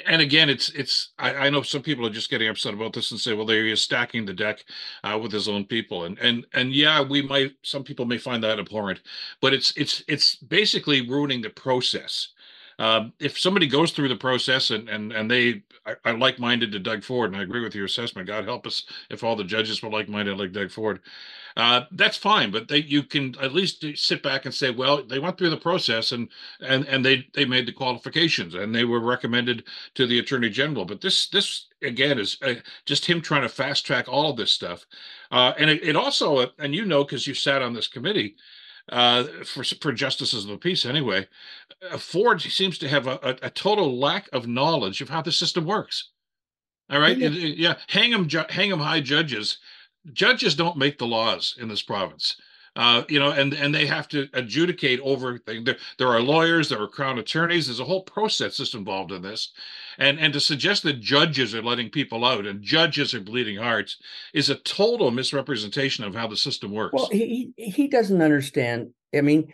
and 0.06 0.21
again, 0.21 0.50
it's 0.50 0.69
it's. 0.69 1.09
I, 1.18 1.33
I, 1.33 1.50
know 1.50 1.63
some 1.63 1.81
people 1.81 2.06
are 2.06 2.12
just 2.12 2.30
getting 2.30 2.47
upset 2.47 2.75
about 2.75 2.94
this 2.94 3.09
and 3.09 3.19
say, 3.19 3.33
"Well, 3.33 3.45
there 3.45 3.65
he 3.65 3.71
is 3.71 3.81
stacking 3.81 4.25
the 4.25 4.33
deck 4.33 4.63
uh, 5.03 5.18
with 5.21 5.31
his 5.31 5.47
own 5.47 5.65
people," 5.65 6.06
and 6.06 6.18
and 6.19 6.45
and 6.53 6.71
yeah, 6.71 7.01
we 7.01 7.24
might. 7.24 7.53
Some 7.63 7.83
people 7.83 8.06
may 8.06 8.19
find 8.19 8.44
that 8.44 8.59
abhorrent, 8.59 9.01
but 9.41 9.53
it's 9.53 9.74
it's 9.75 10.03
it's 10.07 10.36
basically 10.36 11.09
ruining 11.09 11.41
the 11.41 11.50
process. 11.50 12.30
Um, 12.79 13.13
if 13.19 13.37
somebody 13.37 13.67
goes 13.67 13.91
through 13.91 14.07
the 14.07 14.15
process 14.15 14.71
and 14.71 14.87
and 14.87 15.11
and 15.11 15.29
they 15.29 15.63
are, 15.85 16.17
like-minded 16.17 16.71
to 16.71 16.79
Doug 16.79 17.03
Ford, 17.03 17.31
and 17.31 17.39
I 17.39 17.43
agree 17.43 17.61
with 17.61 17.75
your 17.75 17.85
assessment. 17.85 18.27
God 18.27 18.45
help 18.45 18.65
us 18.65 18.85
if 19.09 19.23
all 19.23 19.35
the 19.35 19.43
judges 19.43 19.83
were 19.83 19.89
like-minded 19.89 20.37
like 20.37 20.53
Doug 20.53 20.71
Ford. 20.71 21.01
Uh, 21.57 21.81
that's 21.91 22.15
fine, 22.15 22.51
but 22.51 22.69
they 22.69 22.77
you 22.77 23.03
can 23.03 23.35
at 23.41 23.53
least 23.53 23.83
sit 23.95 24.23
back 24.23 24.45
and 24.45 24.53
say, 24.53 24.71
well, 24.71 25.03
they 25.03 25.19
went 25.19 25.37
through 25.37 25.49
the 25.49 25.57
process 25.57 26.13
and 26.13 26.29
and 26.61 26.85
and 26.87 27.03
they 27.05 27.27
they 27.33 27.43
made 27.43 27.68
the 27.68 27.73
qualifications 27.73 28.56
and 28.56 28.73
they 28.73 28.85
were 28.85 29.01
recommended 29.01 29.65
to 29.95 30.07
the 30.07 30.19
attorney 30.19 30.49
general. 30.49 30.85
But 30.85 31.01
this 31.01 31.27
this 31.27 31.68
again 31.81 32.18
is 32.18 32.37
uh, 32.42 32.56
just 32.85 33.06
him 33.06 33.19
trying 33.19 33.42
to 33.42 33.49
fast 33.49 33.85
track 33.85 34.07
all 34.07 34.31
of 34.31 34.37
this 34.37 34.54
stuff, 34.54 34.85
uh, 35.31 35.54
and 35.57 35.69
it, 35.69 35.83
it 35.83 35.95
also 35.97 36.47
and 36.57 36.73
you 36.73 36.85
know 36.85 37.04
because 37.04 37.27
you 37.27 37.33
sat 37.33 37.61
on 37.61 37.73
this 37.73 37.87
committee 37.89 38.35
uh, 38.91 39.23
for 39.45 39.63
for 39.63 39.91
justices 39.91 40.45
of 40.45 40.49
the 40.49 40.57
peace 40.57 40.85
anyway. 40.85 41.27
Uh, 41.91 41.97
Ford 41.97 42.41
seems 42.41 42.77
to 42.79 42.89
have 42.89 43.07
a, 43.07 43.19
a, 43.21 43.47
a, 43.47 43.49
total 43.49 43.97
lack 43.99 44.27
of 44.33 44.47
knowledge 44.47 45.01
of 45.01 45.09
how 45.09 45.21
the 45.21 45.31
system 45.31 45.65
works. 45.65 46.09
All 46.89 46.99
right, 46.99 47.17
yeah, 47.17 47.29
yeah. 47.29 47.75
hang 47.87 48.11
them, 48.11 48.27
ju- 48.27 48.45
hang 48.49 48.69
them 48.69 48.79
high 48.79 49.01
judges. 49.01 49.59
Judges 50.11 50.55
don't 50.55 50.77
make 50.77 50.97
the 50.97 51.05
laws 51.05 51.55
in 51.59 51.67
this 51.67 51.83
province. 51.83 52.35
Uh, 52.80 53.04
you 53.09 53.19
know, 53.19 53.31
and 53.31 53.54
and 53.54 53.76
they 53.76 53.86
have 53.86 54.07
to 54.07 54.30
adjudicate 54.33 55.02
over. 55.02 55.38
There, 55.45 55.76
there 55.98 56.07
are 56.07 56.21
lawyers, 56.21 56.69
there 56.69 56.81
are 56.81 56.88
crown 56.88 57.19
attorneys. 57.19 57.66
There's 57.68 57.81
a 57.81 57.83
whole 57.83 58.04
process 58.04 58.56
that's 58.56 58.74
involved 58.74 59.12
in 59.12 59.21
this, 59.21 59.52
and 59.98 60.18
and 60.18 60.31
to 60.31 60.40
suggest 60.40 60.83
that 60.83 61.02
judges 61.02 61.54
are 61.54 61.62
letting 61.62 61.90
people 61.90 62.24
out 62.24 62.45
and 62.45 62.62
judges 62.62 63.14
are 63.14 63.19
bleeding 63.19 63.57
hearts 63.57 63.98
is 64.33 64.50
a 64.50 64.56
total 64.56 65.12
misrepresentation 65.12 66.06
of 66.06 66.16
how 66.16 66.28
the 66.28 66.38
system 66.38 66.71
works. 66.71 66.94
Well, 66.94 67.09
he 67.12 67.52
he 67.57 67.90
doesn't 67.90 68.21
understand. 68.21 68.92
I 69.14 69.19
mean, 69.19 69.54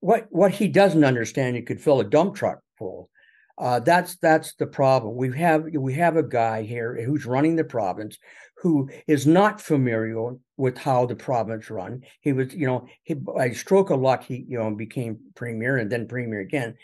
what 0.00 0.26
what 0.30 0.50
he 0.50 0.66
doesn't 0.66 1.04
understand, 1.04 1.54
you 1.54 1.62
could 1.62 1.80
fill 1.80 2.00
a 2.00 2.04
dump 2.04 2.34
truck 2.34 2.58
full. 2.76 3.08
Uh, 3.56 3.78
that's 3.78 4.16
that's 4.16 4.54
the 4.54 4.66
problem. 4.66 5.14
We 5.14 5.38
have 5.38 5.64
we 5.72 5.94
have 5.94 6.16
a 6.16 6.24
guy 6.24 6.62
here 6.62 7.00
who's 7.04 7.24
running 7.24 7.54
the 7.54 7.62
province 7.62 8.18
who 8.62 8.88
is 9.06 9.26
not 9.26 9.60
familiar 9.60 10.36
with 10.56 10.78
how 10.78 11.04
the 11.04 11.16
province 11.16 11.68
run. 11.68 12.02
He 12.20 12.32
was, 12.32 12.54
you 12.54 12.66
know, 12.66 12.86
he, 13.02 13.14
by 13.14 13.50
stroke 13.50 13.90
of 13.90 14.00
luck, 14.00 14.24
he 14.24 14.46
you 14.48 14.58
know 14.58 14.70
became 14.70 15.18
premier 15.34 15.76
and 15.76 15.90
then 15.90 16.08
premier 16.08 16.40
again 16.40 16.76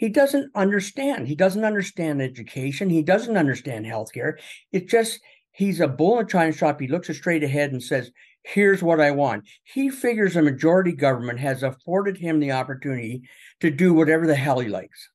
he 0.00 0.08
doesn't 0.08 0.50
understand. 0.54 1.28
He 1.28 1.34
doesn't 1.34 1.62
understand 1.62 2.22
education. 2.22 2.88
He 2.88 3.02
doesn't 3.02 3.36
understand 3.36 3.84
healthcare. 3.84 4.38
It's 4.72 4.90
just 4.90 5.20
he's 5.52 5.78
a 5.78 5.88
bull 5.88 6.18
in 6.18 6.24
a 6.24 6.28
china 6.28 6.52
shop. 6.52 6.80
He 6.80 6.88
looks 6.88 7.14
straight 7.14 7.44
ahead 7.44 7.72
and 7.72 7.82
says, 7.82 8.10
"Here's 8.42 8.82
what 8.82 8.98
I 8.98 9.10
want." 9.10 9.44
He 9.62 9.90
figures 9.90 10.36
a 10.36 10.42
majority 10.42 10.92
government 10.92 11.38
has 11.40 11.62
afforded 11.62 12.16
him 12.16 12.40
the 12.40 12.52
opportunity 12.52 13.28
to 13.60 13.70
do 13.70 13.92
whatever 13.92 14.26
the 14.26 14.34
hell 14.34 14.58
he 14.60 14.70
likes. 14.70 15.10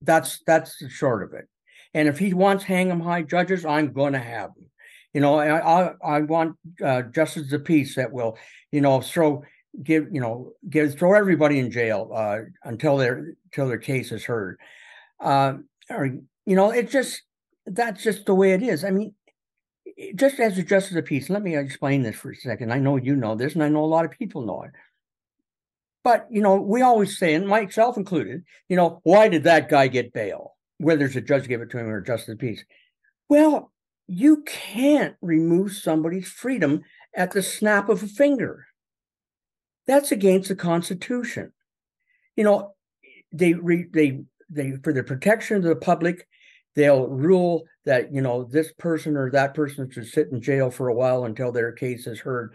That's 0.00 0.40
that's 0.46 0.78
the 0.78 0.88
short 0.88 1.22
of 1.22 1.34
it. 1.34 1.46
And 1.92 2.08
if 2.08 2.18
he 2.18 2.32
wants 2.32 2.64
hang 2.64 2.90
'em 2.90 3.00
high 3.00 3.20
judges, 3.20 3.66
I'm 3.66 3.92
going 3.92 4.14
to 4.14 4.18
have 4.18 4.54
them. 4.54 4.70
You 5.16 5.22
know, 5.22 5.38
I 5.38 5.86
I, 5.86 5.94
I 6.04 6.20
want 6.20 6.56
uh, 6.84 7.00
justice 7.00 7.50
of 7.50 7.64
peace 7.64 7.94
that 7.94 8.12
will, 8.12 8.36
you 8.70 8.82
know, 8.82 9.00
throw 9.00 9.44
give 9.82 10.08
you 10.12 10.20
know 10.20 10.52
give 10.68 10.98
throw 10.98 11.14
everybody 11.14 11.58
in 11.58 11.70
jail 11.70 12.10
uh, 12.14 12.40
until 12.64 12.98
their 12.98 13.34
until 13.46 13.66
their 13.66 13.78
case 13.78 14.12
is 14.12 14.26
heard. 14.26 14.60
Uh, 15.18 15.54
or 15.88 16.04
you 16.04 16.54
know, 16.54 16.70
it's 16.70 16.92
just 16.92 17.22
that's 17.64 18.02
just 18.02 18.26
the 18.26 18.34
way 18.34 18.52
it 18.52 18.62
is. 18.62 18.84
I 18.84 18.90
mean, 18.90 19.14
just 20.16 20.38
as 20.38 20.58
a 20.58 20.62
justice 20.62 20.98
of 20.98 21.06
peace, 21.06 21.30
let 21.30 21.42
me 21.42 21.56
explain 21.56 22.02
this 22.02 22.16
for 22.16 22.32
a 22.32 22.36
second. 22.36 22.70
I 22.70 22.78
know 22.78 22.96
you 22.98 23.16
know 23.16 23.36
this, 23.36 23.54
and 23.54 23.64
I 23.64 23.70
know 23.70 23.86
a 23.86 23.86
lot 23.86 24.04
of 24.04 24.10
people 24.10 24.42
know 24.42 24.64
it. 24.64 24.72
But 26.04 26.26
you 26.30 26.42
know, 26.42 26.60
we 26.60 26.82
always 26.82 27.18
say, 27.18 27.32
and 27.32 27.48
myself 27.48 27.96
included, 27.96 28.44
you 28.68 28.76
know, 28.76 29.00
why 29.02 29.30
did 29.30 29.44
that 29.44 29.70
guy 29.70 29.88
get 29.88 30.12
bail? 30.12 30.56
Whether 30.76 31.06
it's 31.06 31.16
a 31.16 31.22
judge 31.22 31.48
gave 31.48 31.62
it 31.62 31.70
to 31.70 31.78
him 31.78 31.88
or 31.88 32.02
justice 32.02 32.34
of 32.34 32.38
peace. 32.38 32.62
Well, 33.30 33.72
you 34.06 34.42
can't 34.44 35.16
remove 35.20 35.72
somebody's 35.72 36.28
freedom 36.28 36.82
at 37.14 37.32
the 37.32 37.42
snap 37.42 37.88
of 37.88 38.02
a 38.02 38.06
finger. 38.06 38.66
That's 39.86 40.12
against 40.12 40.48
the 40.48 40.56
Constitution. 40.56 41.52
You 42.36 42.44
know, 42.44 42.74
they 43.32 43.54
re, 43.54 43.86
they 43.92 44.20
they 44.50 44.72
for 44.82 44.92
the 44.92 45.02
protection 45.02 45.56
of 45.56 45.62
the 45.64 45.76
public, 45.76 46.26
they'll 46.74 47.06
rule 47.06 47.64
that 47.84 48.12
you 48.12 48.20
know 48.20 48.44
this 48.44 48.72
person 48.72 49.16
or 49.16 49.30
that 49.30 49.54
person 49.54 49.90
should 49.90 50.06
sit 50.06 50.28
in 50.30 50.40
jail 50.40 50.70
for 50.70 50.88
a 50.88 50.94
while 50.94 51.24
until 51.24 51.52
their 51.52 51.72
case 51.72 52.06
is 52.06 52.20
heard. 52.20 52.54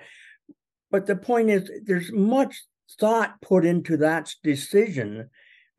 But 0.90 1.06
the 1.06 1.16
point 1.16 1.50
is, 1.50 1.70
there's 1.86 2.12
much 2.12 2.64
thought 3.00 3.42
put 3.42 3.66
into 3.66 3.98
that 3.98 4.34
decision 4.44 5.30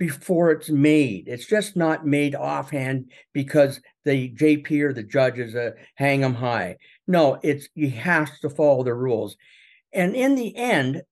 before 0.02 0.50
it's 0.50 0.68
made. 0.68 1.28
It's 1.28 1.47
just 1.47 1.76
not 1.76 2.04
made 2.04 2.35
offhand 2.35 3.12
because 3.32 3.80
the 4.04 4.30
JP 4.30 4.80
or 4.82 4.92
the 4.92 5.04
judge 5.04 5.38
is 5.38 5.54
a 5.54 5.75
hang 5.94 6.23
them 6.23 6.35
high. 6.35 6.78
No, 7.06 7.38
it's 7.44 7.68
you 7.76 7.88
have 7.90 8.37
to 8.40 8.50
follow 8.50 8.82
the 8.82 8.94
rules. 8.94 9.37
And 9.92 10.16
in 10.16 10.35
the 10.35 10.56
end, 10.56 11.02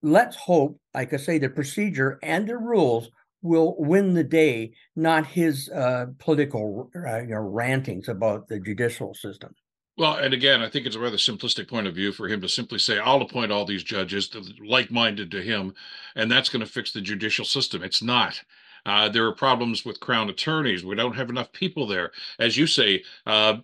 let's 0.00 0.36
hope, 0.36 0.78
like 0.94 1.12
I 1.12 1.16
say, 1.16 1.38
the 1.38 1.48
procedure 1.48 2.20
and 2.22 2.46
the 2.46 2.56
rules 2.56 3.10
will 3.42 3.74
win 3.78 4.14
the 4.14 4.22
day, 4.22 4.74
not 4.94 5.26
his 5.26 5.68
uh, 5.68 6.06
political 6.20 6.88
uh, 6.94 7.22
you 7.22 7.34
know, 7.34 7.40
rantings 7.40 8.08
about 8.08 8.46
the 8.46 8.60
judicial 8.60 9.12
system. 9.12 9.52
Well, 10.00 10.16
and 10.16 10.32
again, 10.32 10.62
I 10.62 10.70
think 10.70 10.86
it's 10.86 10.96
a 10.96 10.98
rather 10.98 11.18
simplistic 11.18 11.68
point 11.68 11.86
of 11.86 11.94
view 11.94 12.10
for 12.10 12.26
him 12.26 12.40
to 12.40 12.48
simply 12.48 12.78
say, 12.78 12.98
I'll 12.98 13.20
appoint 13.20 13.52
all 13.52 13.66
these 13.66 13.82
judges 13.82 14.34
like 14.66 14.90
minded 14.90 15.30
to 15.32 15.42
him, 15.42 15.74
and 16.16 16.32
that's 16.32 16.48
going 16.48 16.64
to 16.64 16.72
fix 16.72 16.90
the 16.90 17.02
judicial 17.02 17.44
system. 17.44 17.82
It's 17.82 18.02
not. 18.02 18.40
Uh, 18.86 19.10
there 19.10 19.26
are 19.26 19.34
problems 19.34 19.84
with 19.84 20.00
crown 20.00 20.30
attorneys. 20.30 20.86
We 20.86 20.94
don't 20.94 21.16
have 21.16 21.28
enough 21.28 21.52
people 21.52 21.86
there. 21.86 22.12
As 22.38 22.56
you 22.56 22.66
say, 22.66 23.04
uh, 23.26 23.58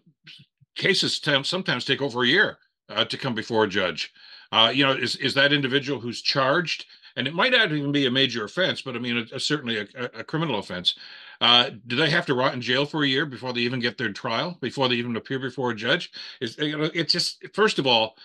cases 0.74 1.18
t- 1.18 1.42
sometimes 1.42 1.86
take 1.86 2.02
over 2.02 2.22
a 2.22 2.28
year 2.28 2.58
uh, 2.90 3.06
to 3.06 3.16
come 3.16 3.34
before 3.34 3.64
a 3.64 3.68
judge. 3.68 4.12
Uh, 4.52 4.70
you 4.74 4.84
know, 4.84 4.92
is, 4.92 5.16
is 5.16 5.32
that 5.32 5.54
individual 5.54 6.00
who's 6.00 6.20
charged 6.20 6.84
and 7.16 7.26
it 7.26 7.34
might 7.34 7.52
not 7.52 7.72
even 7.72 7.92
be 7.92 8.06
a 8.06 8.10
major 8.10 8.44
offense, 8.44 8.82
but 8.82 8.94
I 8.94 8.98
mean, 8.98 9.16
a, 9.16 9.36
a, 9.36 9.40
certainly 9.40 9.78
a, 9.78 9.86
a, 10.14 10.22
criminal 10.22 10.58
offense. 10.58 10.94
Uh, 11.40 11.70
do 11.86 11.96
they 11.96 12.10
have 12.10 12.26
to 12.26 12.34
rot 12.34 12.54
in 12.54 12.60
jail 12.60 12.86
for 12.86 13.04
a 13.04 13.08
year 13.08 13.26
before 13.26 13.52
they 13.52 13.60
even 13.60 13.80
get 13.80 13.98
their 13.98 14.12
trial, 14.12 14.56
before 14.60 14.88
they 14.88 14.94
even 14.96 15.16
appear 15.16 15.38
before 15.38 15.70
a 15.70 15.74
judge? 15.74 16.10
Is 16.40 16.56
you 16.58 16.76
know, 16.76 16.90
it's 16.94 17.12
just 17.12 17.44
first 17.54 17.78
of 17.78 17.86
all, 17.86 18.16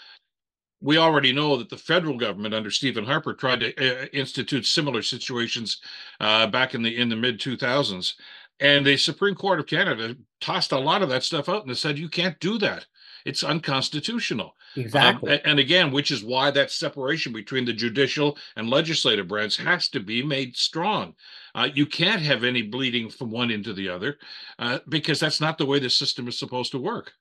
we 0.82 0.98
already 0.98 1.32
know 1.32 1.58
that 1.58 1.70
the 1.70 1.78
federal 1.78 2.18
government 2.18 2.56
under 2.56 2.72
Stephen 2.72 3.06
Harper 3.06 3.34
tried 3.34 3.60
to 3.62 4.04
uh, 4.04 4.06
institute 4.14 4.66
similar 4.66 5.02
situations 5.02 5.80
uh, 6.20 6.48
back 6.48 6.74
in 6.74 6.82
the 6.82 6.98
in 6.98 7.10
the 7.10 7.16
mid 7.16 7.40
2000s, 7.40 8.14
and 8.60 8.86
the 8.86 8.98
Supreme 8.98 9.36
Court 9.36 9.60
of 9.60 9.68
Canada 9.68 10.16
tossed 10.40 10.72
a 10.72 10.80
lot 10.80 11.02
of 11.02 11.10
that 11.10 11.24
stuff 11.24 11.50
out 11.50 11.66
and 11.66 11.78
said 11.78 12.00
you 12.00 12.10
can't 12.10 12.40
do 12.40 12.58
that. 12.60 12.86
It's 13.26 13.44
unconstitutional. 13.44 14.56
Exactly. 14.76 15.34
Um, 15.34 15.40
and 15.46 15.60
again, 15.60 15.92
which 15.92 16.12
is 16.12 16.24
why 16.24 16.52
that 16.52 16.72
separation 16.72 17.34
between 17.34 17.66
the 17.66 17.74
judicial 17.74 18.38
and 18.56 18.70
legislative 18.70 19.28
branch 19.28 19.58
has 19.58 19.90
to 19.90 20.00
be 20.00 20.24
made 20.24 20.56
strong. 20.56 21.16
Uh, 21.54 21.68
you 21.74 21.86
can't 21.86 22.22
have 22.22 22.44
any 22.44 22.62
bleeding 22.62 23.10
from 23.10 23.32
one 23.32 23.52
into 23.52 23.74
the 23.74 23.90
other 23.90 24.18
uh, 24.60 24.80
because 24.88 25.20
that's 25.20 25.42
not 25.42 25.58
the 25.58 25.66
way 25.66 25.80
the 25.80 25.90
system 25.90 26.28
is 26.28 26.40
supposed 26.40 26.72
to 26.72 26.80
work. 26.80 27.14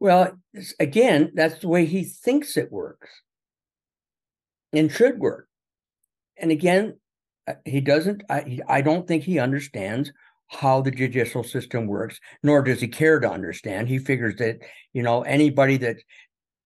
Well, 0.00 0.38
again, 0.78 1.32
that's 1.34 1.58
the 1.58 1.68
way 1.68 1.84
he 1.84 2.04
thinks 2.04 2.56
it 2.56 2.70
works 2.70 3.10
and 4.72 4.90
should 4.90 5.18
work. 5.18 5.48
And 6.36 6.52
again, 6.52 6.98
uh, 7.48 7.54
he 7.64 7.80
doesn't, 7.80 8.22
I, 8.30 8.60
I 8.68 8.80
don't 8.80 9.08
think 9.08 9.24
he 9.24 9.40
understands 9.40 10.12
how 10.48 10.80
the 10.80 10.90
judicial 10.90 11.44
system 11.44 11.86
works, 11.86 12.18
nor 12.42 12.62
does 12.62 12.80
he 12.80 12.88
care 12.88 13.20
to 13.20 13.30
understand. 13.30 13.88
He 13.88 13.98
figures 13.98 14.36
that, 14.36 14.58
you 14.92 15.02
know, 15.02 15.22
anybody 15.22 15.76
that 15.78 15.96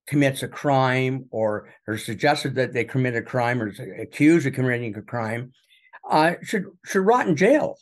commits 0.07 0.43
a 0.43 0.49
crime 0.49 1.27
or 1.31 1.69
or 1.87 1.97
suggested 1.97 2.55
that 2.57 2.73
they 2.73 2.85
commit 2.85 3.15
a 3.15 3.23
crime 3.23 3.63
or 3.63 3.69
is 3.69 3.81
accused 4.01 4.47
of 4.47 4.53
committing 4.53 4.97
a 4.97 5.03
crime 5.03 5.53
uh, 6.09 6.35
should 6.43 6.67
should 6.85 7.07
rot 7.07 7.29
in 7.29 7.37
jail. 7.37 7.77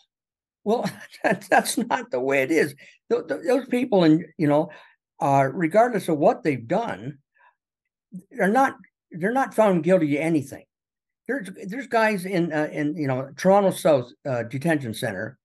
Well, 0.65 0.91
that, 1.25 1.47
that's 1.49 1.79
not 1.79 2.11
the 2.11 2.21
way 2.21 2.43
it 2.43 2.51
is. 2.51 2.75
Th- 3.11 3.27
th- 3.27 3.41
those 3.47 3.67
people, 3.67 4.05
and 4.05 4.25
you 4.37 4.49
know, 4.49 4.71
uh, 5.21 5.49
regardless 5.53 6.09
of 6.09 6.19
what 6.19 6.43
they've 6.43 6.67
done, 6.67 7.19
they're 8.31 8.49
not 8.49 8.77
they're 9.11 9.33
not 9.33 9.55
found 9.55 9.85
guilty 9.85 10.17
of 10.17 10.23
anything. 10.23 10.65
There's 11.27 11.49
there's 11.67 11.87
guys 11.87 12.25
in 12.25 12.53
uh, 12.53 12.69
in 12.73 12.97
you 12.97 13.07
know 13.07 13.31
Toronto 13.37 13.71
South 13.71 14.11
uh, 14.29 14.45
Detention 14.45 14.95
Center 14.95 15.39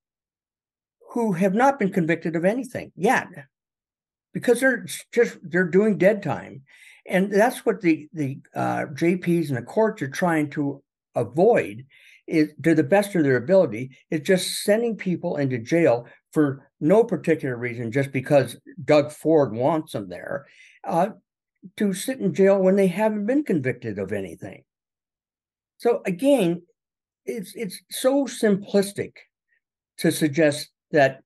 who 1.16 1.32
have 1.32 1.54
not 1.54 1.78
been 1.78 1.90
convicted 1.90 2.36
of 2.36 2.44
anything 2.44 2.92
yet. 2.94 3.26
Because 4.34 4.60
they're 4.60 4.84
just 5.14 5.38
they're 5.42 5.64
doing 5.64 5.96
dead 5.96 6.22
time. 6.22 6.60
And 7.08 7.32
that's 7.32 7.64
what 7.64 7.80
the 7.80 8.06
the 8.12 8.38
uh, 8.54 8.84
jps 8.92 9.48
and 9.48 9.56
the 9.56 9.62
courts 9.62 10.02
are 10.02 10.10
trying 10.10 10.50
to 10.50 10.82
avoid 11.14 11.86
is 12.26 12.52
to 12.62 12.74
the 12.74 12.82
best 12.82 13.14
of 13.14 13.22
their 13.22 13.38
ability 13.38 13.96
is 14.10 14.20
just 14.20 14.62
sending 14.62 14.94
people 14.94 15.38
into 15.38 15.56
jail 15.56 16.06
for 16.32 16.68
no 16.80 17.02
particular 17.02 17.56
reason 17.56 17.90
just 17.90 18.12
because 18.12 18.58
doug 18.84 19.10
ford 19.10 19.54
wants 19.54 19.92
them 19.92 20.10
there 20.10 20.44
uh, 20.84 21.08
to 21.78 21.94
sit 21.94 22.18
in 22.18 22.34
jail 22.34 22.58
when 22.58 22.76
they 22.76 22.88
haven't 22.88 23.24
been 23.24 23.42
convicted 23.42 23.98
of 23.98 24.12
anything. 24.12 24.64
So 25.78 26.02
again 26.04 26.60
it's 27.24 27.54
it's 27.54 27.80
so 27.90 28.26
simplistic 28.26 29.12
to 29.98 30.12
suggest 30.12 30.68
that 30.96 31.20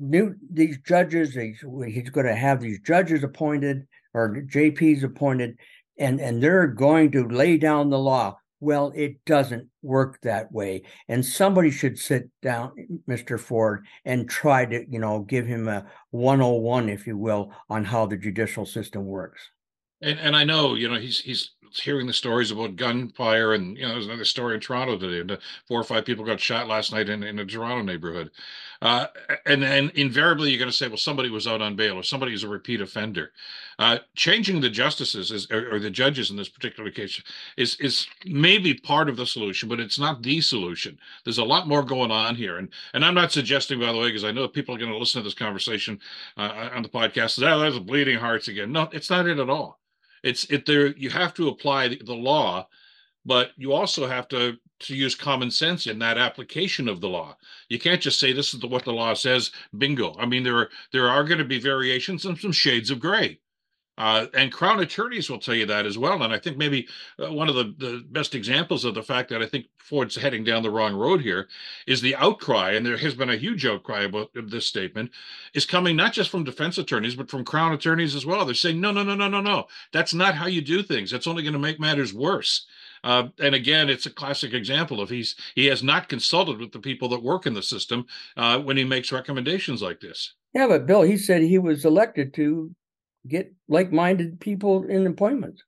new 0.00 0.34
these 0.50 0.78
judges 0.78 1.34
he's, 1.34 1.62
going 1.62 2.26
to 2.26 2.34
have 2.34 2.60
these 2.60 2.80
judges 2.80 3.22
appointed 3.22 3.86
or 4.14 4.42
jps 4.52 5.04
appointed 5.04 5.56
and 5.96 6.20
and 6.20 6.42
they're 6.42 6.66
going 6.66 7.12
to 7.12 7.28
lay 7.28 7.56
down 7.56 7.88
the 7.88 7.98
law. 7.98 8.36
Well 8.58 8.92
it 8.96 9.24
doesn't 9.24 9.68
work 9.80 10.20
that 10.22 10.50
way. 10.50 10.82
And 11.08 11.24
somebody 11.24 11.70
should 11.70 11.98
sit 11.98 12.30
down 12.42 12.72
mr 13.08 13.38
ford 13.38 13.86
and 14.04 14.28
try 14.28 14.64
to 14.64 14.84
you 14.90 14.98
know 14.98 15.20
give 15.20 15.46
him 15.46 15.68
a 15.68 15.86
101 16.10 16.88
if 16.88 17.06
you 17.06 17.16
will 17.16 17.52
on 17.70 17.84
how 17.84 18.06
the 18.06 18.16
judicial 18.16 18.66
system 18.66 19.04
works 19.06 19.50
and, 20.02 20.18
and 20.18 20.36
I 20.36 20.44
know, 20.44 20.74
you 20.74 20.88
know, 20.88 20.98
he's 20.98 21.20
he's 21.20 21.50
hearing 21.80 22.06
the 22.06 22.12
stories 22.12 22.50
about 22.50 22.76
gunfire, 22.76 23.54
and 23.54 23.76
you 23.76 23.82
know, 23.82 23.90
there's 23.90 24.06
another 24.06 24.24
story 24.24 24.54
in 24.54 24.60
Toronto 24.60 24.98
today, 24.98 25.20
and 25.20 25.38
four 25.66 25.80
or 25.80 25.84
five 25.84 26.04
people 26.04 26.24
got 26.24 26.40
shot 26.40 26.68
last 26.68 26.92
night 26.92 27.08
in, 27.08 27.22
in 27.22 27.38
a 27.38 27.46
Toronto 27.46 27.82
neighborhood. 27.82 28.30
Uh, 28.80 29.06
and 29.46 29.62
then 29.62 29.92
invariably, 29.94 30.50
you're 30.50 30.58
going 30.58 30.70
to 30.70 30.76
say, 30.76 30.88
well, 30.88 30.96
somebody 30.96 31.30
was 31.30 31.46
out 31.46 31.62
on 31.62 31.76
bail, 31.76 31.96
or 31.96 32.02
somebody 32.02 32.34
is 32.34 32.42
a 32.42 32.48
repeat 32.48 32.80
offender. 32.80 33.30
Uh, 33.78 33.98
changing 34.16 34.60
the 34.60 34.68
justices 34.68 35.30
is, 35.30 35.50
or, 35.50 35.74
or, 35.74 35.78
the 35.78 35.90
judges 35.90 36.30
in 36.30 36.36
this 36.36 36.48
particular 36.48 36.90
case 36.90 37.22
is 37.56 37.76
is 37.80 38.06
maybe 38.26 38.74
part 38.74 39.08
of 39.08 39.16
the 39.16 39.26
solution, 39.26 39.68
but 39.68 39.80
it's 39.80 39.98
not 39.98 40.22
the 40.22 40.40
solution. 40.40 40.98
There's 41.24 41.38
a 41.38 41.44
lot 41.44 41.68
more 41.68 41.82
going 41.82 42.10
on 42.10 42.34
here, 42.34 42.58
and 42.58 42.68
and 42.92 43.04
I'm 43.04 43.14
not 43.14 43.32
suggesting, 43.32 43.80
by 43.80 43.92
the 43.92 43.98
way, 43.98 44.08
because 44.08 44.24
I 44.24 44.32
know 44.32 44.46
people 44.48 44.74
are 44.74 44.78
going 44.78 44.92
to 44.92 44.98
listen 44.98 45.20
to 45.20 45.24
this 45.24 45.34
conversation 45.34 46.00
uh, 46.36 46.70
on 46.74 46.82
the 46.82 46.88
podcast. 46.88 47.42
Oh, 47.42 47.60
there's 47.60 47.78
bleeding 47.78 48.18
hearts 48.18 48.48
again. 48.48 48.72
No, 48.72 48.88
it's 48.92 49.10
not 49.10 49.26
it 49.26 49.38
at 49.38 49.50
all 49.50 49.78
it's 50.22 50.44
it 50.50 50.66
there 50.66 50.88
you 50.88 51.10
have 51.10 51.34
to 51.34 51.48
apply 51.48 51.88
the, 51.88 52.00
the 52.04 52.14
law 52.14 52.66
but 53.24 53.50
you 53.56 53.72
also 53.72 54.06
have 54.06 54.28
to 54.28 54.58
to 54.80 54.96
use 54.96 55.14
common 55.14 55.50
sense 55.50 55.86
in 55.86 55.98
that 56.00 56.18
application 56.18 56.88
of 56.88 57.00
the 57.00 57.08
law. 57.08 57.36
You 57.68 57.78
can't 57.78 58.00
just 58.00 58.18
say 58.18 58.32
this 58.32 58.52
is 58.52 58.60
the, 58.60 58.66
what 58.66 58.84
the 58.84 58.92
law 58.92 59.14
says. 59.14 59.52
Bingo. 59.78 60.16
I 60.18 60.26
mean, 60.26 60.42
there 60.42 60.56
are 60.56 60.70
there 60.92 61.08
are 61.08 61.24
going 61.24 61.38
to 61.38 61.44
be 61.44 61.60
variations 61.60 62.24
and 62.24 62.36
some 62.36 62.52
shades 62.52 62.90
of 62.90 63.00
gray. 63.00 63.38
Uh, 64.02 64.26
and 64.34 64.50
crown 64.50 64.80
attorneys 64.80 65.30
will 65.30 65.38
tell 65.38 65.54
you 65.54 65.64
that 65.64 65.86
as 65.86 65.96
well. 65.96 66.24
And 66.24 66.32
I 66.32 66.38
think 66.40 66.56
maybe 66.56 66.88
uh, 67.22 67.32
one 67.32 67.48
of 67.48 67.54
the, 67.54 67.72
the 67.78 68.04
best 68.10 68.34
examples 68.34 68.84
of 68.84 68.96
the 68.96 69.02
fact 69.02 69.28
that 69.28 69.40
I 69.40 69.46
think 69.46 69.66
Ford's 69.78 70.16
heading 70.16 70.42
down 70.42 70.64
the 70.64 70.72
wrong 70.72 70.96
road 70.96 71.20
here 71.20 71.46
is 71.86 72.00
the 72.00 72.16
outcry, 72.16 72.72
and 72.72 72.84
there 72.84 72.96
has 72.96 73.14
been 73.14 73.30
a 73.30 73.36
huge 73.36 73.64
outcry 73.64 74.02
about 74.02 74.30
this 74.34 74.66
statement, 74.66 75.12
is 75.54 75.64
coming 75.64 75.94
not 75.94 76.12
just 76.12 76.30
from 76.30 76.42
defense 76.42 76.78
attorneys, 76.78 77.14
but 77.14 77.30
from 77.30 77.44
crown 77.44 77.74
attorneys 77.74 78.16
as 78.16 78.26
well. 78.26 78.44
They're 78.44 78.56
saying, 78.56 78.80
no, 78.80 78.90
no, 78.90 79.04
no, 79.04 79.14
no, 79.14 79.28
no, 79.28 79.40
no. 79.40 79.68
That's 79.92 80.14
not 80.14 80.34
how 80.34 80.46
you 80.46 80.62
do 80.62 80.82
things. 80.82 81.12
That's 81.12 81.28
only 81.28 81.44
going 81.44 81.52
to 81.52 81.60
make 81.60 81.78
matters 81.78 82.12
worse. 82.12 82.66
Uh, 83.04 83.28
and 83.38 83.54
again, 83.54 83.88
it's 83.88 84.06
a 84.06 84.10
classic 84.10 84.52
example 84.52 85.00
of 85.00 85.10
he's 85.10 85.36
he 85.54 85.66
has 85.66 85.84
not 85.84 86.08
consulted 86.08 86.58
with 86.58 86.72
the 86.72 86.80
people 86.80 87.08
that 87.10 87.22
work 87.22 87.46
in 87.46 87.54
the 87.54 87.62
system 87.62 88.06
uh, 88.36 88.58
when 88.58 88.76
he 88.76 88.82
makes 88.82 89.12
recommendations 89.12 89.80
like 89.80 90.00
this. 90.00 90.34
Yeah, 90.54 90.66
but 90.66 90.86
Bill, 90.86 91.02
he 91.02 91.16
said 91.16 91.42
he 91.42 91.58
was 91.58 91.84
elected 91.84 92.34
to 92.34 92.74
get 93.26 93.52
like-minded 93.68 94.40
people 94.40 94.84
in 94.84 95.06
appointments. 95.06 95.62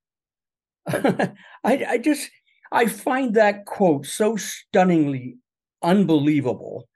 I, 0.87 1.35
I 1.65 1.99
just 1.99 2.31
I 2.71 2.87
find 2.87 3.35
that 3.35 3.67
quote 3.67 4.07
so 4.07 4.37
stunningly 4.37 5.37
unbelievable 5.83 6.89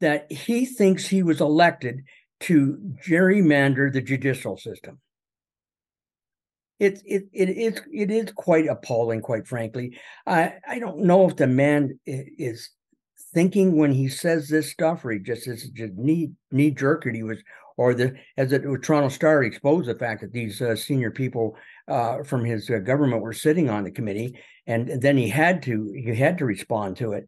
that 0.00 0.30
he 0.32 0.66
thinks 0.66 1.06
he 1.06 1.22
was 1.22 1.40
elected 1.40 2.02
to 2.40 2.78
gerrymander 3.06 3.92
the 3.92 4.00
judicial 4.00 4.56
system. 4.56 4.98
It, 6.78 7.02
it, 7.04 7.24
it 7.32 7.50
is 7.50 7.82
it 7.92 8.10
is 8.10 8.32
quite 8.32 8.66
appalling, 8.66 9.20
quite 9.20 9.46
frankly. 9.46 9.98
I, 10.26 10.54
I 10.66 10.78
don't 10.78 11.00
know 11.00 11.28
if 11.28 11.36
the 11.36 11.46
man 11.46 12.00
is 12.06 12.70
thinking 13.34 13.76
when 13.76 13.92
he 13.92 14.08
says 14.08 14.48
this 14.48 14.70
stuff, 14.70 15.04
or 15.04 15.10
he 15.10 15.18
just 15.18 15.46
is 15.46 15.68
just 15.68 15.92
knee 15.94 16.32
knee 16.50 16.70
jerk, 16.70 17.04
he 17.04 17.22
was, 17.22 17.38
or 17.80 17.94
the 17.94 18.14
as 18.36 18.52
it 18.52 18.62
Toronto 18.82 19.08
Star 19.08 19.42
exposed 19.42 19.88
the 19.88 19.94
fact 19.94 20.20
that 20.20 20.34
these 20.34 20.60
uh, 20.60 20.76
senior 20.76 21.10
people 21.10 21.56
uh, 21.88 22.22
from 22.22 22.44
his 22.44 22.68
uh, 22.68 22.76
government 22.76 23.22
were 23.22 23.32
sitting 23.32 23.70
on 23.70 23.84
the 23.84 23.90
committee, 23.90 24.38
and, 24.66 24.90
and 24.90 25.00
then 25.00 25.16
he 25.16 25.30
had 25.30 25.62
to 25.62 25.90
he 25.96 26.14
had 26.14 26.36
to 26.36 26.44
respond 26.44 26.98
to 26.98 27.12
it. 27.12 27.26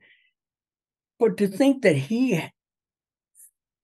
But 1.19 1.39
to 1.39 1.49
think 1.49 1.81
that 1.83 1.97
he 1.97 2.45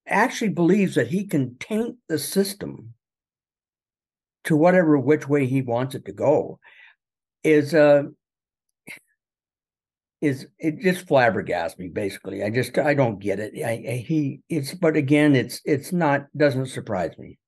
actually 0.06 0.50
believes 0.50 0.96
that 0.96 1.08
he 1.08 1.24
can 1.24 1.56
taint 1.56 1.96
the 2.06 2.18
system 2.18 2.92
to 4.44 4.54
whatever 4.54 4.98
which 4.98 5.26
way 5.26 5.46
he 5.46 5.62
wants 5.62 5.94
it 5.94 6.04
to 6.04 6.12
go 6.12 6.58
is 7.44 7.74
uh 7.74 8.02
is 10.20 10.46
it 10.58 10.80
just 10.80 11.06
flabbergasts 11.06 11.78
me 11.78 11.88
basically 11.88 12.42
i 12.42 12.50
just 12.50 12.76
i 12.78 12.94
don't 12.94 13.18
get 13.20 13.38
it 13.38 13.52
I, 13.56 13.70
I, 13.70 14.04
he 14.06 14.40
it's 14.48 14.74
but 14.74 14.96
again 14.96 15.36
it's 15.36 15.60
it's 15.64 15.92
not 15.92 16.26
doesn't 16.36 16.66
surprise 16.66 17.16
me 17.18 17.38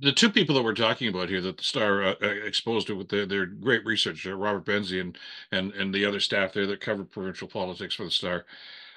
the 0.00 0.12
two 0.12 0.30
people 0.30 0.54
that 0.54 0.62
we're 0.62 0.74
talking 0.74 1.08
about 1.08 1.28
here 1.28 1.40
that 1.40 1.58
the 1.58 1.64
star 1.64 2.04
uh, 2.04 2.14
uh 2.22 2.26
exposed 2.26 2.90
it 2.90 2.94
with 2.94 3.08
their, 3.08 3.26
their 3.26 3.46
great 3.46 3.84
research 3.84 4.26
uh, 4.26 4.34
robert 4.34 4.64
benzie 4.64 5.00
and 5.00 5.18
and 5.50 5.72
and 5.72 5.94
the 5.94 6.04
other 6.04 6.20
staff 6.20 6.52
there 6.52 6.66
that 6.66 6.80
covered 6.80 7.10
provincial 7.10 7.48
politics 7.48 7.94
for 7.94 8.04
the 8.04 8.10
star 8.10 8.44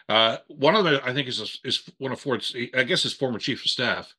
uh, 0.10 0.38
one 0.48 0.76
of 0.76 0.84
them, 0.84 1.00
I 1.06 1.14
think, 1.14 1.30
is 1.30 1.60
is 1.64 1.90
one 1.98 2.12
of 2.12 2.20
Ford's. 2.20 2.54
I 2.76 2.84
guess 2.84 3.04
his 3.04 3.14
former 3.14 3.40
chief 3.40 3.64
of 3.64 3.72
staff. 3.72 4.14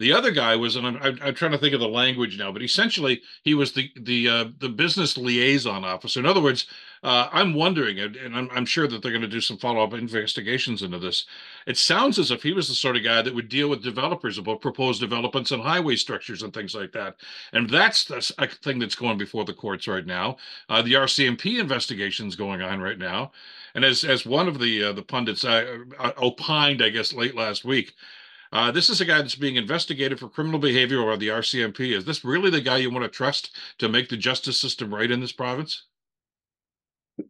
The 0.00 0.14
other 0.14 0.30
guy 0.30 0.56
was, 0.56 0.76
and 0.76 0.86
I'm, 0.86 1.18
I'm, 1.22 1.34
trying 1.34 1.50
to 1.52 1.58
think 1.58 1.74
of 1.74 1.80
the 1.80 1.86
language 1.86 2.38
now, 2.38 2.50
but 2.50 2.62
essentially 2.62 3.20
he 3.42 3.52
was 3.52 3.72
the 3.74 3.92
the 3.96 4.28
uh, 4.30 4.44
the 4.58 4.70
business 4.70 5.18
liaison 5.18 5.84
officer. 5.84 6.18
In 6.18 6.24
other 6.24 6.40
words, 6.40 6.64
uh, 7.02 7.28
I'm 7.30 7.52
wondering, 7.52 7.98
and, 7.98 8.16
I'm, 8.34 8.48
I'm, 8.50 8.64
sure 8.64 8.88
that 8.88 9.02
they're 9.02 9.12
going 9.12 9.20
to 9.20 9.28
do 9.28 9.42
some 9.42 9.58
follow 9.58 9.84
up 9.84 9.92
investigations 9.92 10.82
into 10.82 10.98
this. 10.98 11.26
It 11.66 11.76
sounds 11.76 12.18
as 12.18 12.30
if 12.30 12.42
he 12.42 12.54
was 12.54 12.68
the 12.68 12.74
sort 12.74 12.96
of 12.96 13.04
guy 13.04 13.20
that 13.20 13.34
would 13.34 13.50
deal 13.50 13.68
with 13.68 13.82
developers 13.82 14.38
about 14.38 14.62
proposed 14.62 15.00
developments 15.00 15.50
and 15.50 15.62
highway 15.62 15.96
structures 15.96 16.42
and 16.42 16.52
things 16.54 16.74
like 16.74 16.92
that. 16.92 17.16
And 17.52 17.68
that's 17.68 18.06
the 18.06 18.22
thing 18.62 18.78
that's 18.78 18.94
going 18.94 19.18
before 19.18 19.44
the 19.44 19.52
courts 19.52 19.86
right 19.86 20.06
now. 20.06 20.38
Uh, 20.70 20.80
the 20.80 20.94
RCMP 20.94 21.60
investigation 21.60 22.26
is 22.26 22.36
going 22.36 22.62
on 22.62 22.80
right 22.80 22.98
now. 22.98 23.32
And 23.74 23.84
as 23.84 24.02
as 24.04 24.24
one 24.24 24.48
of 24.48 24.58
the 24.58 24.84
uh, 24.84 24.92
the 24.92 25.02
pundits 25.02 25.44
uh, 25.44 25.78
uh, 25.98 26.12
opined, 26.16 26.82
I 26.82 26.88
guess 26.88 27.12
late 27.12 27.36
last 27.36 27.66
week, 27.66 27.94
uh, 28.52 28.70
this 28.70 28.88
is 28.88 29.00
a 29.00 29.04
guy 29.04 29.18
that's 29.18 29.36
being 29.36 29.56
investigated 29.56 30.18
for 30.18 30.28
criminal 30.28 30.58
behavior 30.58 31.04
by 31.04 31.16
the 31.16 31.28
RCMP. 31.28 31.96
Is 31.96 32.04
this 32.04 32.24
really 32.24 32.50
the 32.50 32.60
guy 32.60 32.78
you 32.78 32.90
want 32.90 33.04
to 33.04 33.08
trust 33.08 33.56
to 33.78 33.88
make 33.88 34.08
the 34.08 34.16
justice 34.16 34.60
system 34.60 34.92
right 34.92 35.10
in 35.10 35.20
this 35.20 35.32
province? 35.32 35.84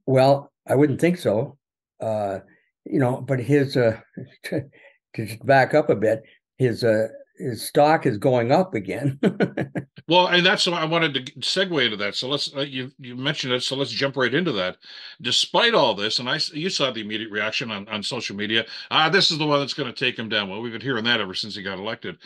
Well, 0.07 0.50
I 0.67 0.75
wouldn't 0.77 1.00
think 1.00 1.19
so. 1.19 1.59
Uh, 2.00 2.41
you 2.85 2.99
know, 2.99 3.21
but 3.21 3.39
his 3.41 3.77
uh, 3.77 4.00
to, 4.45 4.65
to 5.17 5.39
back 5.45 5.75
up 5.75 5.91
a 5.91 5.97
bit, 5.97 6.23
his 6.57 6.85
uh, 6.85 7.09
his 7.40 7.66
stock 7.66 8.06
is 8.06 8.18
going 8.18 8.52
up 8.52 8.75
again. 8.75 9.18
well, 10.09 10.28
and 10.28 10.44
that's 10.44 10.66
what 10.66 10.80
I 10.80 10.85
wanted 10.85 11.14
to 11.14 11.32
segue 11.40 11.85
into 11.85 11.97
that. 11.97 12.14
So 12.14 12.28
let's 12.28 12.54
uh, 12.54 12.61
you 12.61 12.92
you 12.99 13.16
mentioned 13.16 13.52
it, 13.52 13.62
so 13.62 13.76
let's 13.76 13.90
jump 13.90 14.16
right 14.16 14.32
into 14.32 14.52
that. 14.52 14.76
Despite 15.20 15.75
all 15.75 15.94
this, 15.94 16.18
and 16.18 16.28
I 16.28 16.38
you 16.52 16.70
saw 16.70 16.90
the 16.90 17.00
immediate 17.00 17.30
reaction 17.30 17.70
on 17.70 17.88
on 17.88 18.02
social 18.02 18.37
media. 18.37 18.66
Ah, 18.90 19.09
this 19.09 19.31
is 19.31 19.38
the 19.38 19.46
one 19.46 19.61
that's 19.61 19.74
going 19.74 19.92
to 19.92 20.05
take 20.05 20.18
him 20.18 20.29
down. 20.29 20.48
Well, 20.48 20.61
we've 20.61 20.72
been 20.72 20.81
hearing 20.81 21.05
that 21.05 21.20
ever 21.20 21.35
since 21.35 21.57
he 21.57 21.62
got 21.62 21.79
elected. 21.79 22.18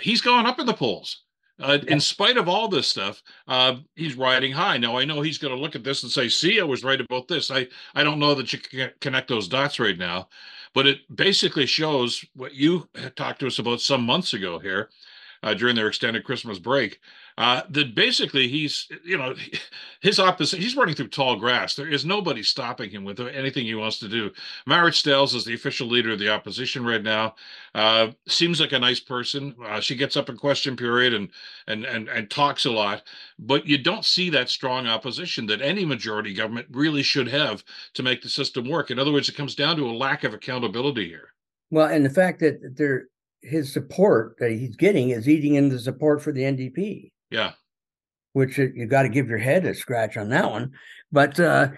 He's 0.00 0.20
gone 0.20 0.46
up 0.46 0.58
in 0.60 0.66
the 0.66 0.74
polls. 0.74 1.24
Uh, 1.60 1.78
in 1.88 1.98
spite 2.00 2.36
of 2.36 2.48
all 2.48 2.68
this 2.68 2.86
stuff, 2.86 3.22
uh, 3.48 3.76
he's 3.96 4.14
riding 4.14 4.52
high. 4.52 4.78
Now 4.78 4.96
I 4.96 5.04
know 5.04 5.20
he's 5.20 5.38
going 5.38 5.54
to 5.54 5.60
look 5.60 5.74
at 5.74 5.82
this 5.82 6.02
and 6.04 6.12
say, 6.12 6.28
"See, 6.28 6.60
I 6.60 6.64
was 6.64 6.84
right 6.84 7.00
about 7.00 7.26
this." 7.28 7.50
I 7.50 7.66
I 7.94 8.04
don't 8.04 8.20
know 8.20 8.34
that 8.34 8.52
you 8.52 8.58
can 8.60 8.92
connect 9.00 9.28
those 9.28 9.48
dots 9.48 9.80
right 9.80 9.98
now, 9.98 10.28
but 10.72 10.86
it 10.86 11.00
basically 11.14 11.66
shows 11.66 12.24
what 12.34 12.54
you 12.54 12.88
talked 13.16 13.40
to 13.40 13.48
us 13.48 13.58
about 13.58 13.80
some 13.80 14.02
months 14.04 14.34
ago 14.34 14.58
here 14.58 14.90
uh, 15.42 15.54
during 15.54 15.76
their 15.76 15.88
extended 15.88 16.24
Christmas 16.24 16.58
break. 16.58 17.00
Uh, 17.36 17.62
that 17.70 17.94
basically 17.94 18.48
he's, 18.48 18.88
you 19.04 19.16
know, 19.16 19.32
his 20.00 20.18
opposite, 20.18 20.58
he's 20.58 20.76
running 20.76 20.94
through 20.94 21.06
tall 21.06 21.36
grass. 21.36 21.76
There 21.76 21.88
is 21.88 22.04
nobody 22.04 22.42
stopping 22.42 22.90
him 22.90 23.04
with 23.04 23.20
anything 23.20 23.64
he 23.64 23.76
wants 23.76 24.00
to 24.00 24.08
do. 24.08 24.32
Marit 24.66 24.94
Stiles 24.94 25.34
is 25.34 25.44
the 25.44 25.54
official 25.54 25.86
leader 25.86 26.12
of 26.12 26.18
the 26.18 26.30
opposition 26.30 26.84
right 26.84 27.02
now. 27.02 27.36
Uh, 27.76 28.08
seems 28.26 28.60
like 28.60 28.72
a 28.72 28.78
nice 28.78 28.98
person. 28.98 29.54
Uh, 29.64 29.80
she 29.80 29.94
gets 29.94 30.16
up 30.16 30.28
in 30.28 30.36
question 30.36 30.76
period 30.76 31.14
and, 31.14 31.28
and, 31.68 31.84
and, 31.84 32.08
and 32.08 32.28
talks 32.28 32.64
a 32.64 32.70
lot, 32.72 33.04
but 33.38 33.66
you 33.66 33.78
don't 33.78 34.04
see 34.04 34.30
that 34.30 34.48
strong 34.48 34.88
opposition 34.88 35.46
that 35.46 35.62
any 35.62 35.84
majority 35.84 36.34
government 36.34 36.66
really 36.72 37.04
should 37.04 37.28
have 37.28 37.62
to 37.94 38.02
make 38.02 38.20
the 38.20 38.28
system 38.28 38.68
work. 38.68 38.90
In 38.90 38.98
other 38.98 39.12
words, 39.12 39.28
it 39.28 39.36
comes 39.36 39.54
down 39.54 39.76
to 39.76 39.88
a 39.88 39.92
lack 39.92 40.24
of 40.24 40.34
accountability 40.34 41.08
here. 41.08 41.34
Well, 41.70 41.86
and 41.86 42.04
the 42.04 42.10
fact 42.10 42.40
that 42.40 42.74
there 42.76 43.06
his 43.42 43.72
support 43.72 44.36
that 44.38 44.50
he's 44.50 44.76
getting 44.76 45.10
is 45.10 45.28
eating 45.28 45.54
into 45.54 45.76
the 45.76 45.80
support 45.80 46.22
for 46.22 46.32
the 46.32 46.42
NDP. 46.42 47.12
Yeah. 47.30 47.52
Which 48.32 48.58
you 48.58 48.86
got 48.86 49.02
to 49.02 49.08
give 49.08 49.28
your 49.28 49.38
head 49.38 49.64
a 49.64 49.74
scratch 49.74 50.16
on 50.16 50.28
that 50.30 50.50
one. 50.50 50.72
But 51.10 51.40
uh, 51.40 51.68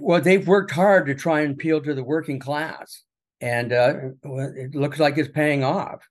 well, 0.00 0.20
they've 0.20 0.46
worked 0.46 0.70
hard 0.70 1.06
to 1.06 1.14
try 1.14 1.40
and 1.40 1.54
appeal 1.54 1.80
to 1.80 1.94
the 1.94 2.04
working 2.04 2.38
class, 2.38 3.02
and 3.40 3.72
uh, 3.72 3.94
it 4.22 4.74
looks 4.74 4.98
like 4.98 5.16
it's 5.18 5.28
paying 5.28 5.64
off. 5.64 6.06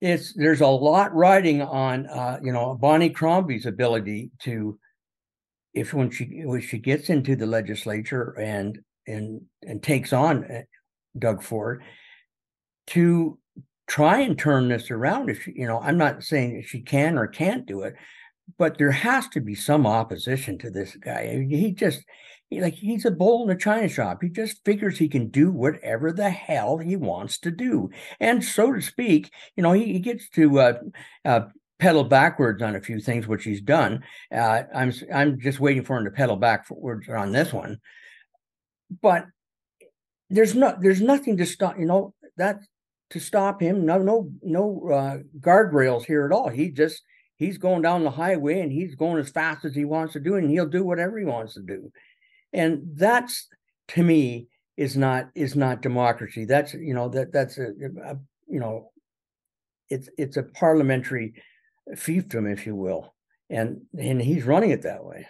It's 0.00 0.32
there's 0.34 0.60
a 0.60 0.66
lot 0.66 1.14
riding 1.14 1.62
on 1.62 2.06
uh, 2.06 2.38
you 2.42 2.52
know 2.52 2.74
Bonnie 2.74 3.10
Crombie's 3.10 3.66
ability 3.66 4.30
to, 4.40 4.78
if 5.72 5.92
when 5.94 6.10
she 6.10 6.42
when 6.44 6.60
she 6.60 6.78
gets 6.78 7.10
into 7.10 7.36
the 7.36 7.46
legislature 7.46 8.38
and 8.38 8.78
and 9.06 9.40
and 9.66 9.82
takes 9.82 10.12
on 10.12 10.44
uh, 10.44 10.62
Doug 11.18 11.42
Ford, 11.42 11.82
to 12.88 13.38
try 13.86 14.20
and 14.20 14.38
turn 14.38 14.68
this 14.68 14.90
around. 14.90 15.30
If 15.30 15.42
she, 15.42 15.52
you 15.56 15.66
know, 15.66 15.80
I'm 15.80 15.98
not 15.98 16.22
saying 16.22 16.64
she 16.66 16.80
can 16.80 17.18
or 17.18 17.26
can't 17.26 17.66
do 17.66 17.82
it, 17.82 17.94
but 18.58 18.78
there 18.78 18.90
has 18.90 19.28
to 19.28 19.40
be 19.40 19.54
some 19.54 19.86
opposition 19.86 20.58
to 20.58 20.70
this 20.70 20.96
guy. 20.96 21.44
He 21.48 21.72
just 21.72 22.04
he, 22.50 22.60
like 22.60 22.74
he's 22.74 23.04
a 23.04 23.10
bull 23.10 23.44
in 23.44 23.50
a 23.50 23.58
china 23.58 23.88
shop. 23.88 24.18
He 24.22 24.28
just 24.28 24.64
figures 24.64 24.98
he 24.98 25.08
can 25.08 25.28
do 25.28 25.50
whatever 25.50 26.12
the 26.12 26.30
hell 26.30 26.78
he 26.78 26.96
wants 26.96 27.38
to 27.40 27.50
do, 27.50 27.90
and 28.20 28.44
so 28.44 28.72
to 28.72 28.80
speak, 28.80 29.30
you 29.56 29.62
know, 29.62 29.72
he, 29.72 29.92
he 29.92 29.98
gets 29.98 30.28
to 30.30 30.60
uh, 30.60 30.74
uh, 31.24 31.40
pedal 31.78 32.04
backwards 32.04 32.62
on 32.62 32.76
a 32.76 32.80
few 32.80 33.00
things, 33.00 33.26
which 33.26 33.44
he's 33.44 33.60
done. 33.60 34.02
Uh, 34.32 34.62
I'm 34.74 34.92
I'm 35.12 35.40
just 35.40 35.60
waiting 35.60 35.84
for 35.84 35.96
him 35.96 36.04
to 36.04 36.10
pedal 36.10 36.36
backwards 36.36 37.08
on 37.08 37.32
this 37.32 37.52
one, 37.52 37.80
but 39.02 39.26
there's 40.30 40.54
not 40.54 40.80
there's 40.80 41.00
nothing 41.00 41.36
to 41.38 41.46
stop. 41.46 41.78
You 41.78 41.86
know 41.86 42.14
that 42.36 42.58
to 43.10 43.20
stop 43.20 43.60
him. 43.60 43.86
No, 43.86 43.98
no, 43.98 44.30
no 44.42 44.88
uh, 44.92 45.18
guardrails 45.40 46.04
here 46.04 46.24
at 46.24 46.32
all. 46.32 46.48
He 46.48 46.70
just 46.70 47.02
he's 47.36 47.58
going 47.58 47.82
down 47.82 48.04
the 48.04 48.10
highway 48.10 48.60
and 48.60 48.72
he's 48.72 48.94
going 48.94 49.18
as 49.18 49.30
fast 49.30 49.64
as 49.64 49.74
he 49.74 49.84
wants 49.84 50.12
to 50.14 50.20
do, 50.20 50.36
and 50.36 50.50
he'll 50.50 50.66
do 50.66 50.84
whatever 50.84 51.18
he 51.18 51.24
wants 51.24 51.54
to 51.54 51.62
do. 51.62 51.90
And 52.52 52.82
that's 52.94 53.48
to 53.88 54.02
me 54.02 54.48
is 54.76 54.96
not 54.96 55.30
is 55.34 55.54
not 55.56 55.82
democracy. 55.82 56.44
That's 56.44 56.74
you 56.74 56.94
know 56.94 57.08
that 57.10 57.32
that's 57.32 57.58
a, 57.58 57.68
a 58.04 58.16
you 58.48 58.60
know 58.60 58.90
it's 59.90 60.08
it's 60.18 60.36
a 60.36 60.42
parliamentary 60.42 61.34
fiefdom, 61.92 62.50
if 62.52 62.66
you 62.66 62.74
will, 62.74 63.14
and 63.50 63.82
and 63.98 64.20
he's 64.20 64.44
running 64.44 64.70
it 64.70 64.82
that 64.82 65.04
way. 65.04 65.26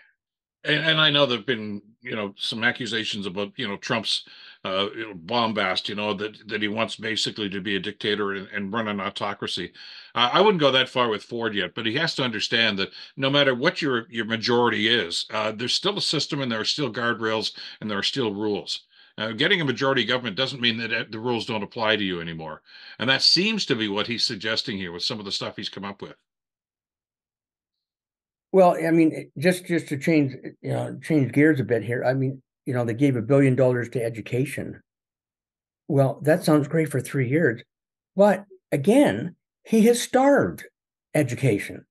And, 0.65 0.85
and 0.85 1.01
I 1.01 1.11
know 1.11 1.27
there've 1.27 1.47
been 1.47 1.83
you 2.01 2.15
know 2.15 2.35
some 2.37 2.65
accusations 2.65 3.27
about 3.27 3.53
you 3.57 3.67
know 3.67 3.77
Trump's 3.77 4.25
uh, 4.65 4.89
you 4.97 5.09
know, 5.09 5.15
bombast, 5.15 5.89
you 5.89 5.95
know, 5.95 6.15
that 6.15 6.49
that 6.49 6.63
he 6.63 6.69
wants 6.69 6.97
basically 6.97 7.51
to 7.51 7.61
be 7.61 7.77
a 7.77 7.81
dictator 7.81 8.33
and, 8.33 8.49
and 8.49 8.73
run 8.73 8.89
an 8.89 9.01
autocracy. 9.01 9.73
Uh, 10.15 10.31
I 10.33 10.41
wouldn't 10.41 10.61
go 10.61 10.71
that 10.71 10.89
far 10.89 11.09
with 11.09 11.23
Ford 11.23 11.55
yet, 11.55 11.75
but 11.75 11.87
he 11.87 11.95
has 11.97 12.15
to 12.15 12.23
understand 12.23 12.79
that 12.79 12.91
no 13.17 13.29
matter 13.29 13.55
what 13.55 13.83
your 13.83 14.07
your 14.11 14.25
majority 14.25 14.89
is, 14.89 15.27
uh, 15.31 15.53
there's 15.53 15.75
still 15.75 15.99
a 15.99 16.03
system 16.03 16.41
and 16.41 16.51
there 16.51 16.61
are 16.61 16.65
still 16.65 16.93
guardrails 16.93 17.53
and 17.81 17.91
there 17.91 17.99
are 17.99 18.03
still 18.03 18.33
rules. 18.33 18.87
Uh, 19.17 19.33
getting 19.33 19.61
a 19.61 19.65
majority 19.65 20.05
government 20.05 20.37
doesn't 20.37 20.61
mean 20.61 20.79
that 20.79 20.93
uh, 20.93 21.05
the 21.11 21.21
rules 21.21 21.47
don't 21.47 21.63
apply 21.63 21.97
to 21.97 22.05
you 22.05 22.21
anymore, 22.21 22.63
and 22.99 23.09
that 23.11 23.23
seems 23.23 23.67
to 23.67 23.77
be 23.77 23.89
what 23.89 24.07
he's 24.07 24.25
suggesting 24.25 24.79
here 24.79 24.93
with 24.93 25.03
some 25.03 25.19
of 25.19 25.25
the 25.25 25.33
stuff 25.33 25.57
he's 25.57 25.69
come 25.69 25.85
up 25.85 26.03
with. 26.03 26.17
Well, 28.55 28.77
I 28.81 28.93
mean, 28.93 29.33
just 29.37 29.67
just 29.67 29.89
to 29.89 29.99
change 29.99 30.33
you 30.63 30.71
know 30.71 30.97
change 31.03 31.33
gears 31.33 31.59
a 31.59 31.65
bit 31.65 31.83
here. 31.83 32.05
I 32.05 32.15
mean, 32.15 32.41
you 32.67 32.73
know, 32.73 32.85
they 32.85 32.95
gave 32.95 33.17
a 33.17 33.21
billion 33.21 33.57
dollars 33.57 33.89
to 33.89 34.01
education. 34.05 34.81
Well, 35.89 36.21
that 36.23 36.45
sounds 36.45 36.69
great 36.69 36.89
for 36.89 37.01
three 37.01 37.29
years, 37.29 37.63
but 38.15 38.45
again, 38.71 39.35
he 39.65 39.87
has 39.87 40.01
starved 40.01 40.63
education, 41.15 41.85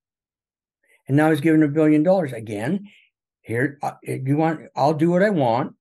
and 1.06 1.18
now 1.18 1.32
he's 1.32 1.42
giving 1.42 1.64
a 1.64 1.68
billion 1.68 2.02
dollars 2.02 2.32
again. 2.32 2.88
Here, 3.42 3.78
uh, 3.84 3.96
you 4.02 4.38
want? 4.38 4.62
I'll 4.74 4.94
do 4.94 5.12
what 5.12 5.22
I 5.22 5.32
want. 5.32 5.76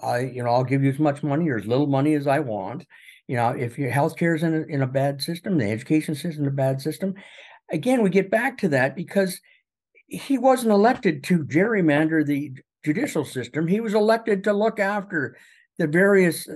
I, 0.00 0.20
you 0.20 0.44
know, 0.44 0.50
I'll 0.50 0.62
give 0.62 0.84
you 0.84 0.92
as 0.92 1.00
much 1.00 1.24
money 1.24 1.48
or 1.48 1.58
as 1.58 1.66
little 1.66 1.88
money 1.88 2.14
as 2.14 2.28
I 2.28 2.38
want. 2.38 2.86
You 3.26 3.34
know, 3.34 3.48
if 3.48 3.80
your 3.80 3.90
healthcare 3.90 4.36
is 4.36 4.44
in 4.44 4.54
a, 4.54 4.62
in 4.72 4.82
a 4.82 4.86
bad 4.86 5.22
system, 5.22 5.58
the 5.58 5.68
education 5.68 6.14
system 6.14 6.44
is 6.44 6.52
a 6.52 6.52
bad 6.52 6.80
system. 6.80 7.14
Again, 7.72 8.00
we 8.00 8.10
get 8.10 8.30
back 8.30 8.58
to 8.58 8.68
that 8.68 8.94
because 8.94 9.40
he 10.16 10.38
wasn't 10.38 10.72
elected 10.72 11.24
to 11.24 11.44
gerrymander 11.44 12.24
the 12.24 12.52
judicial 12.84 13.24
system. 13.24 13.66
He 13.66 13.80
was 13.80 13.94
elected 13.94 14.44
to 14.44 14.52
look 14.52 14.78
after 14.78 15.36
the 15.78 15.86
various 15.86 16.48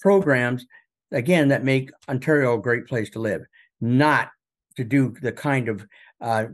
programs, 0.00 0.66
again, 1.12 1.48
that 1.48 1.64
make 1.64 1.90
Ontario 2.08 2.54
a 2.54 2.62
great 2.62 2.86
place 2.86 3.10
to 3.10 3.20
live, 3.20 3.42
not 3.80 4.30
to 4.76 4.84
do 4.84 5.14
the 5.22 5.32
kind 5.32 5.68
of, 5.68 5.86
uh, 6.20 6.46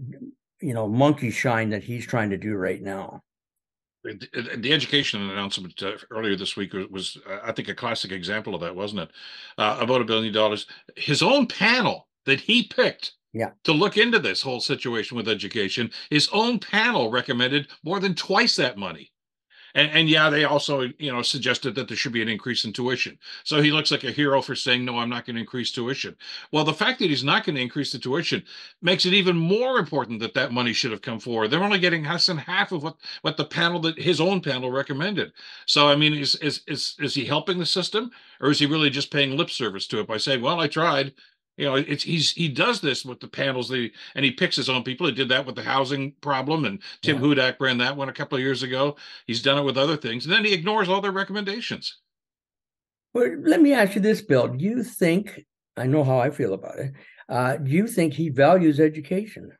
you 0.61 0.75
know, 0.75 0.87
monkey 0.87 1.31
shine 1.31 1.71
that 1.71 1.83
he's 1.83 2.07
trying 2.07 2.31
to 2.31 2.39
do 2.39 2.55
right 2.55 2.83
now. 2.83 3.23
The, 4.05 4.57
the 4.59 4.73
education 4.73 5.31
announcement 5.31 5.83
uh, 5.83 5.93
earlier 6.11 6.37
this 6.37 6.57
week 6.57 6.73
was, 6.73 6.87
was 6.89 7.19
uh, 7.29 7.39
I 7.43 7.53
think, 7.53 7.69
a 7.69 7.75
classic 7.75 8.13
example 8.13 8.55
of 8.55 8.61
that, 8.63 8.75
wasn't 8.75 9.03
it? 9.03 9.11
Uh, 9.59 9.79
about 9.81 10.01
a 10.01 10.07
billion 10.07 10.33
dollars. 10.33 10.67
His 10.97 11.23
own 11.23 11.47
panel 11.47 12.09
that 12.25 12.41
he 12.41 12.67
picked 12.67 13.13
yeah. 13.33 13.51
to 13.65 13.73
look 13.73 13.97
into 13.97 14.19
this 14.19 14.43
whole 14.43 14.61
situation 14.61 15.17
with 15.17 15.29
education. 15.29 15.91
His 16.11 16.29
own 16.33 16.59
panel 16.59 17.11
recommended 17.11 17.69
more 17.85 18.01
than 18.01 18.15
twice 18.15 18.57
that 18.57 18.79
money. 18.79 19.13
And, 19.75 19.91
and 19.93 20.09
yeah, 20.09 20.31
they 20.31 20.45
also, 20.45 20.89
you 20.99 21.13
know, 21.13 21.23
suggested 21.23 21.75
that 21.75 21.89
there 21.89 21.97
should 21.97 22.13
be 22.13 22.23
an 22.23 22.29
increase 22.29 22.65
in 22.65 22.73
tuition. 22.73 23.19
So 23.45 23.63
he 23.63 23.71
looks 23.71 23.91
like 23.91 24.05
a 24.05 24.11
hero 24.11 24.43
for 24.43 24.55
saying, 24.55 24.85
no, 24.85 24.99
I'm 24.99 25.09
not 25.09 25.27
going 25.27 25.37
to 25.37 25.41
increase 25.41 25.71
tuition. 25.71 26.17
Well, 26.53 26.65
the 26.65 26.73
fact 26.73 26.99
that 26.99 27.11
he's 27.11 27.25
not 27.25 27.45
going 27.45 27.57
to 27.57 27.63
increase 27.63 27.93
the 27.93 27.99
tuition 27.99 28.43
makes 28.83 29.07
it 29.07 29.13
even 29.13 29.37
more 29.37 29.79
important 29.79 30.21
that 30.21 30.35
that 30.35 30.53
money 30.53 30.73
should 30.73 30.91
have 30.91 31.03
come 31.03 31.21
forward. 31.21 31.49
They're 31.49 31.63
only 31.63 31.79
getting 31.79 32.05
less 32.05 32.27
than 32.27 32.39
half 32.39 32.73
of 32.73 32.83
what, 32.83 32.97
what 33.23 33.37
the 33.37 33.45
panel 33.45 33.81
that 33.81 33.99
his 33.99 34.21
own 34.21 34.41
panel 34.41 34.71
recommended. 34.71 35.33
So, 35.67 35.89
I 35.89 35.97
mean, 35.97 36.15
is, 36.15 36.35
is, 36.37 36.63
is, 36.67 36.97
is 36.99 37.15
he 37.15 37.25
helping 37.25 37.59
the 37.59 37.67
system 37.67 38.11
or 38.41 38.51
is 38.51 38.59
he 38.59 38.67
really 38.67 38.91
just 38.91 39.13
paying 39.13 39.37
lip 39.37 39.51
service 39.51 39.87
to 39.89 40.01
it 40.01 40.09
by 40.09 40.17
saying, 40.17 40.43
well, 40.43 40.61
I 40.61 40.67
tried, 40.67 41.15
you 41.57 41.67
know 41.67 41.75
it's 41.75 42.03
he's 42.03 42.33
he 42.33 42.49
does 42.49 42.81
this 42.81 43.05
with 43.05 43.21
the 43.21 43.29
panels 43.29 43.69
they 43.69 43.93
and 44.15 44.25
he 44.25 44.31
picks 44.31 44.57
his 44.57 44.69
own 44.69 44.83
people. 44.83 45.07
He 45.07 45.13
did 45.13 45.29
that 45.29 45.47
with 45.47 45.57
the 45.57 45.63
housing 45.63 46.13
problem 46.21 46.65
and 46.65 46.81
tim 47.03 47.17
yeah. 47.17 47.23
hudak 47.23 47.61
ran 47.61 47.79
that 47.79 47.97
one 47.97 48.09
a 48.09 48.13
couple 48.15 48.37
of 48.37 48.43
years 48.43 48.63
ago. 48.63 48.97
He's 49.27 49.43
done 49.43 49.59
it 49.59 49.65
with 49.65 49.79
other 49.79 49.97
things 49.97 50.25
and 50.25 50.33
then 50.33 50.45
he 50.45 50.53
ignores 50.53 50.89
all 50.89 51.01
their 51.01 51.13
recommendations. 51.13 51.99
Well 53.15 53.37
let 53.41 53.61
me 53.61 53.73
ask 53.73 53.95
you 53.95 54.01
this 54.01 54.23
bill. 54.23 54.49
Do 54.49 54.65
you 54.65 54.83
think 54.83 55.47
i 55.77 55.87
know 55.87 56.03
how 56.03 56.19
i 56.19 56.31
feel 56.31 56.53
about 56.53 56.79
it 56.79 56.93
uh, 57.31 57.57
do 57.57 57.71
you 57.71 57.87
think 57.87 58.13
he 58.13 58.29
values 58.29 58.81
education? 58.81 59.53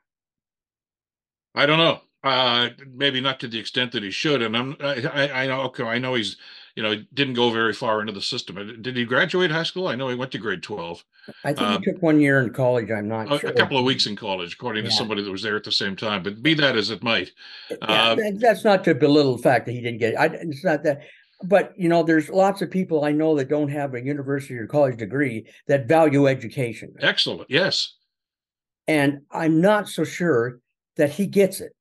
I 1.55 1.65
don't 1.65 1.77
know. 1.77 2.01
Uh, 2.23 2.69
maybe 2.93 3.21
not 3.21 3.39
to 3.39 3.47
the 3.47 3.57
extent 3.57 3.93
that 3.93 4.03
he 4.03 4.11
should 4.11 4.43
and 4.43 4.55
i'm 4.55 4.77
i, 4.79 5.31
I 5.33 5.47
know 5.47 5.61
okay 5.61 5.83
i 5.85 5.97
know 5.97 6.13
he's 6.13 6.37
you 6.75 6.83
know, 6.83 6.95
didn't 7.13 7.33
go 7.33 7.49
very 7.51 7.73
far 7.73 8.01
into 8.01 8.13
the 8.13 8.21
system. 8.21 8.57
Uh, 8.57 8.63
did 8.81 8.95
he 8.95 9.05
graduate 9.05 9.51
high 9.51 9.63
school? 9.63 9.87
I 9.87 9.95
know 9.95 10.09
he 10.09 10.15
went 10.15 10.31
to 10.31 10.37
grade 10.37 10.63
12. 10.63 11.03
I 11.43 11.53
think 11.53 11.61
um, 11.61 11.81
he 11.81 11.91
took 11.91 12.01
one 12.01 12.19
year 12.19 12.39
in 12.39 12.51
college. 12.51 12.89
I'm 12.91 13.07
not 13.07 13.31
a, 13.31 13.39
sure. 13.39 13.49
A 13.49 13.53
couple 13.53 13.77
of 13.77 13.85
weeks 13.85 14.05
in 14.05 14.15
college, 14.15 14.53
according 14.53 14.83
yeah. 14.83 14.89
to 14.89 14.95
somebody 14.95 15.23
that 15.23 15.31
was 15.31 15.43
there 15.43 15.55
at 15.55 15.63
the 15.63 15.71
same 15.71 15.95
time. 15.95 16.23
But 16.23 16.41
be 16.41 16.53
that 16.55 16.75
as 16.75 16.89
it 16.89 17.03
might. 17.03 17.31
Yeah, 17.69 17.77
uh, 17.81 18.17
that's 18.35 18.63
not 18.63 18.83
to 18.85 18.95
belittle 18.95 19.37
the 19.37 19.43
fact 19.43 19.65
that 19.65 19.73
he 19.73 19.81
didn't 19.81 19.99
get 19.99 20.13
it. 20.13 20.17
I, 20.17 20.25
it's 20.27 20.63
not 20.63 20.83
that. 20.83 21.01
But, 21.43 21.73
you 21.75 21.89
know, 21.89 22.03
there's 22.03 22.29
lots 22.29 22.61
of 22.61 22.69
people 22.69 23.03
I 23.03 23.11
know 23.11 23.35
that 23.35 23.49
don't 23.49 23.69
have 23.69 23.95
a 23.95 24.01
university 24.01 24.55
or 24.55 24.67
college 24.67 24.97
degree 24.97 25.47
that 25.67 25.87
value 25.87 26.27
education. 26.27 26.93
Excellent. 26.99 27.49
Yes. 27.49 27.95
And 28.87 29.21
I'm 29.31 29.59
not 29.59 29.89
so 29.89 30.03
sure 30.03 30.59
that 30.97 31.09
he 31.09 31.25
gets 31.25 31.59
it. 31.59 31.73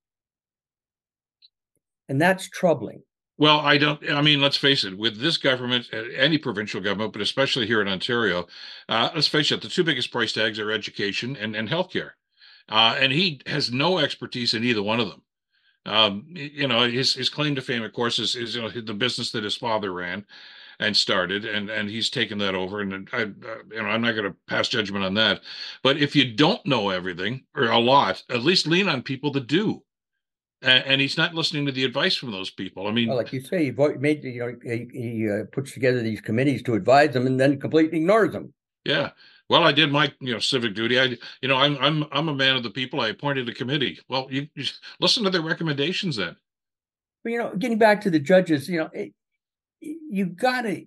And 2.09 2.21
that's 2.21 2.49
troubling. 2.49 3.03
Well, 3.41 3.61
I 3.61 3.79
don't. 3.79 4.11
I 4.11 4.21
mean, 4.21 4.43
let's 4.43 4.59
face 4.59 4.85
it. 4.85 4.99
With 4.99 5.19
this 5.19 5.39
government, 5.39 5.89
any 6.15 6.37
provincial 6.37 6.83
government, 6.83 7.15
but 7.15 7.23
especially 7.23 7.67
here 7.67 7.81
in 7.81 7.89
Ontario, 7.89 8.47
uh, 8.87 9.09
let's 9.15 9.29
face 9.29 9.51
it. 9.51 9.63
The 9.63 9.69
two 9.69 9.83
biggest 9.83 10.13
price 10.13 10.35
tags 10.35 10.59
are 10.59 10.71
education 10.71 11.37
and 11.39 11.57
and 11.57 11.67
healthcare, 11.67 12.11
uh, 12.69 12.97
and 12.99 13.13
he 13.13 13.41
has 13.47 13.73
no 13.73 13.99
expertise 13.99 14.53
in 14.53 14.63
either 14.63 14.83
one 14.83 15.01
of 15.01 15.09
them. 15.09 15.23
Um, 15.87 16.27
you 16.29 16.69
know, 16.69 16.87
his 16.87 17.15
his 17.15 17.31
claim 17.31 17.55
to 17.55 17.63
fame, 17.63 17.83
of 17.83 17.95
course, 17.95 18.19
is 18.19 18.37
is 18.37 18.57
you 18.57 18.61
know, 18.61 18.69
the 18.69 18.93
business 18.93 19.31
that 19.31 19.45
his 19.45 19.57
father 19.57 19.91
ran 19.91 20.27
and 20.79 20.95
started, 20.95 21.47
and 21.47 21.71
and 21.71 21.89
he's 21.89 22.11
taken 22.11 22.37
that 22.39 22.55
over. 22.55 22.81
And 22.81 23.09
I, 23.11 23.23
uh, 23.23 23.27
you 23.73 23.83
know, 23.83 23.89
I'm 23.89 24.03
not 24.03 24.17
going 24.17 24.31
to 24.31 24.37
pass 24.49 24.69
judgment 24.69 25.03
on 25.07 25.15
that. 25.15 25.41
But 25.83 25.97
if 25.97 26.15
you 26.15 26.31
don't 26.31 26.67
know 26.67 26.91
everything 26.91 27.45
or 27.57 27.71
a 27.71 27.79
lot, 27.79 28.23
at 28.29 28.43
least 28.43 28.67
lean 28.67 28.87
on 28.87 29.03
people 29.03 29.31
that 29.33 29.47
do 29.47 29.83
and, 30.63 30.85
and, 30.85 31.01
he's 31.01 31.17
not 31.17 31.35
listening 31.35 31.67
to 31.67 31.73
the 31.73 31.85
advice 31.85 32.15
from 32.15 32.31
those 32.31 32.51
people. 32.51 32.87
I 32.87 32.93
mean, 32.93 33.09
well, 33.09 33.17
like 33.17 33.33
you 33.33 33.41
say, 33.41 33.65
he 33.65 33.71
made 33.71 34.23
you 34.25 34.41
know 34.41 34.57
he, 34.63 34.89
he 34.93 35.31
uh, 35.31 35.45
puts 35.53 35.73
together 35.73 36.03
these 36.03 36.21
committees 36.21 36.63
to 36.65 36.75
advise 36.75 37.13
them, 37.13 37.27
and 37.27 37.41
then 37.41 37.59
completely 37.61 37.99
ignores 37.99 38.33
them. 38.33 38.53
Yeah. 38.85 39.11
Well, 39.49 39.65
I 39.65 39.73
did 39.73 39.91
my 39.91 40.13
you 40.21 40.33
know 40.33 40.39
civic 40.39 40.75
duty. 40.75 41.01
I 41.01 41.17
you 41.43 41.49
know 41.49 41.57
I'm 41.57 41.77
I'm 41.81 42.05
I'm 42.13 42.29
a 42.29 42.35
man 42.35 42.57
of 42.57 42.63
the 42.63 42.71
people. 42.71 43.01
I 43.01 43.09
appointed 43.09 43.49
a 43.49 43.55
committee. 43.55 43.99
Well, 44.09 44.29
you, 44.31 44.47
you 44.55 44.65
listen 45.01 45.25
to 45.25 45.31
their 45.31 45.43
recommendations 45.43 46.17
then. 46.17 46.37
But 47.25 47.33
you 47.33 47.39
know, 47.39 47.55
getting 47.57 47.79
back 47.79 48.01
to 48.03 48.11
the 48.11 48.21
judges, 48.21 48.69
you 48.69 48.79
know, 48.79 48.91
it, 48.93 49.13
you 49.81 50.27
got 50.27 50.63
to 50.63 50.85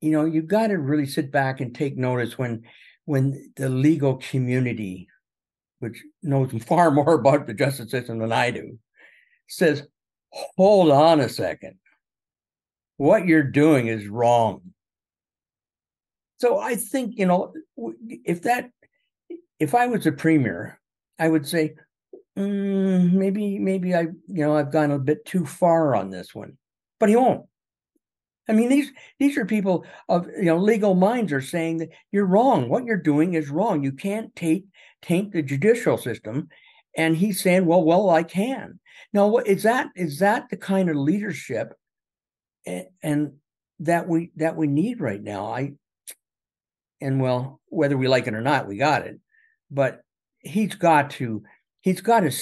you 0.00 0.10
know 0.10 0.24
you 0.24 0.42
got 0.42 0.68
to 0.68 0.78
really 0.78 1.06
sit 1.06 1.30
back 1.30 1.60
and 1.60 1.74
take 1.74 1.96
notice 1.96 2.36
when 2.36 2.62
when 3.04 3.52
the 3.56 3.68
legal 3.68 4.16
community, 4.16 5.08
which 5.78 6.02
knows 6.22 6.50
far 6.66 6.90
more 6.90 7.14
about 7.14 7.46
the 7.46 7.54
justice 7.54 7.90
system 7.90 8.18
than 8.18 8.32
I 8.32 8.50
do, 8.50 8.78
says, 9.50 9.86
hold 10.30 10.90
on 10.90 11.20
a 11.20 11.28
second. 11.28 11.76
What 12.96 13.26
you're 13.26 13.42
doing 13.42 13.88
is 13.88 14.06
wrong. 14.06 14.62
So 16.38 16.58
I 16.58 16.76
think, 16.76 17.18
you 17.18 17.26
know, 17.26 17.52
if 18.24 18.42
that, 18.42 18.70
if 19.58 19.74
I 19.74 19.86
was 19.86 20.06
a 20.06 20.12
premier, 20.12 20.80
I 21.18 21.28
would 21.28 21.46
say, 21.46 21.74
mm, 22.38 23.12
maybe, 23.12 23.58
maybe 23.58 23.94
I, 23.94 24.02
you 24.02 24.44
know, 24.44 24.56
I've 24.56 24.72
gone 24.72 24.90
a 24.90 24.98
bit 24.98 25.24
too 25.24 25.44
far 25.44 25.94
on 25.94 26.10
this 26.10 26.34
one, 26.34 26.56
but 26.98 27.08
he 27.08 27.16
won't. 27.16 27.44
I 28.48 28.52
mean, 28.52 28.68
these 28.68 28.90
these 29.20 29.38
are 29.38 29.44
people 29.44 29.84
of 30.08 30.26
you 30.26 30.46
know 30.46 30.56
legal 30.56 30.96
minds 30.96 31.32
are 31.32 31.40
saying 31.40 31.78
that 31.78 31.90
you're 32.10 32.26
wrong. 32.26 32.68
What 32.68 32.84
you're 32.84 32.96
doing 32.96 33.34
is 33.34 33.48
wrong. 33.48 33.84
You 33.84 33.92
can't 33.92 34.34
take 34.34 34.64
taint 35.02 35.32
the 35.32 35.40
judicial 35.40 35.96
system. 35.96 36.48
And 37.00 37.16
he's 37.16 37.42
saying, 37.42 37.64
well, 37.64 37.82
well, 37.82 38.10
I 38.10 38.22
can. 38.22 38.78
Now, 39.14 39.38
is 39.38 39.62
that 39.62 39.88
is 39.96 40.18
that 40.18 40.50
the 40.50 40.58
kind 40.58 40.90
of 40.90 40.96
leadership 40.96 41.72
and, 42.66 42.84
and 43.02 43.32
that 43.78 44.06
we 44.06 44.32
that 44.36 44.54
we 44.54 44.66
need 44.66 45.00
right 45.00 45.22
now? 45.22 45.46
I 45.46 45.72
and 47.00 47.18
well, 47.18 47.58
whether 47.68 47.96
we 47.96 48.06
like 48.06 48.26
it 48.26 48.34
or 48.34 48.42
not, 48.42 48.68
we 48.68 48.76
got 48.76 49.06
it. 49.06 49.18
But 49.70 50.02
he's 50.40 50.74
got 50.74 51.08
to 51.12 51.42
he's 51.80 52.02
got 52.02 52.20
to 52.20 52.32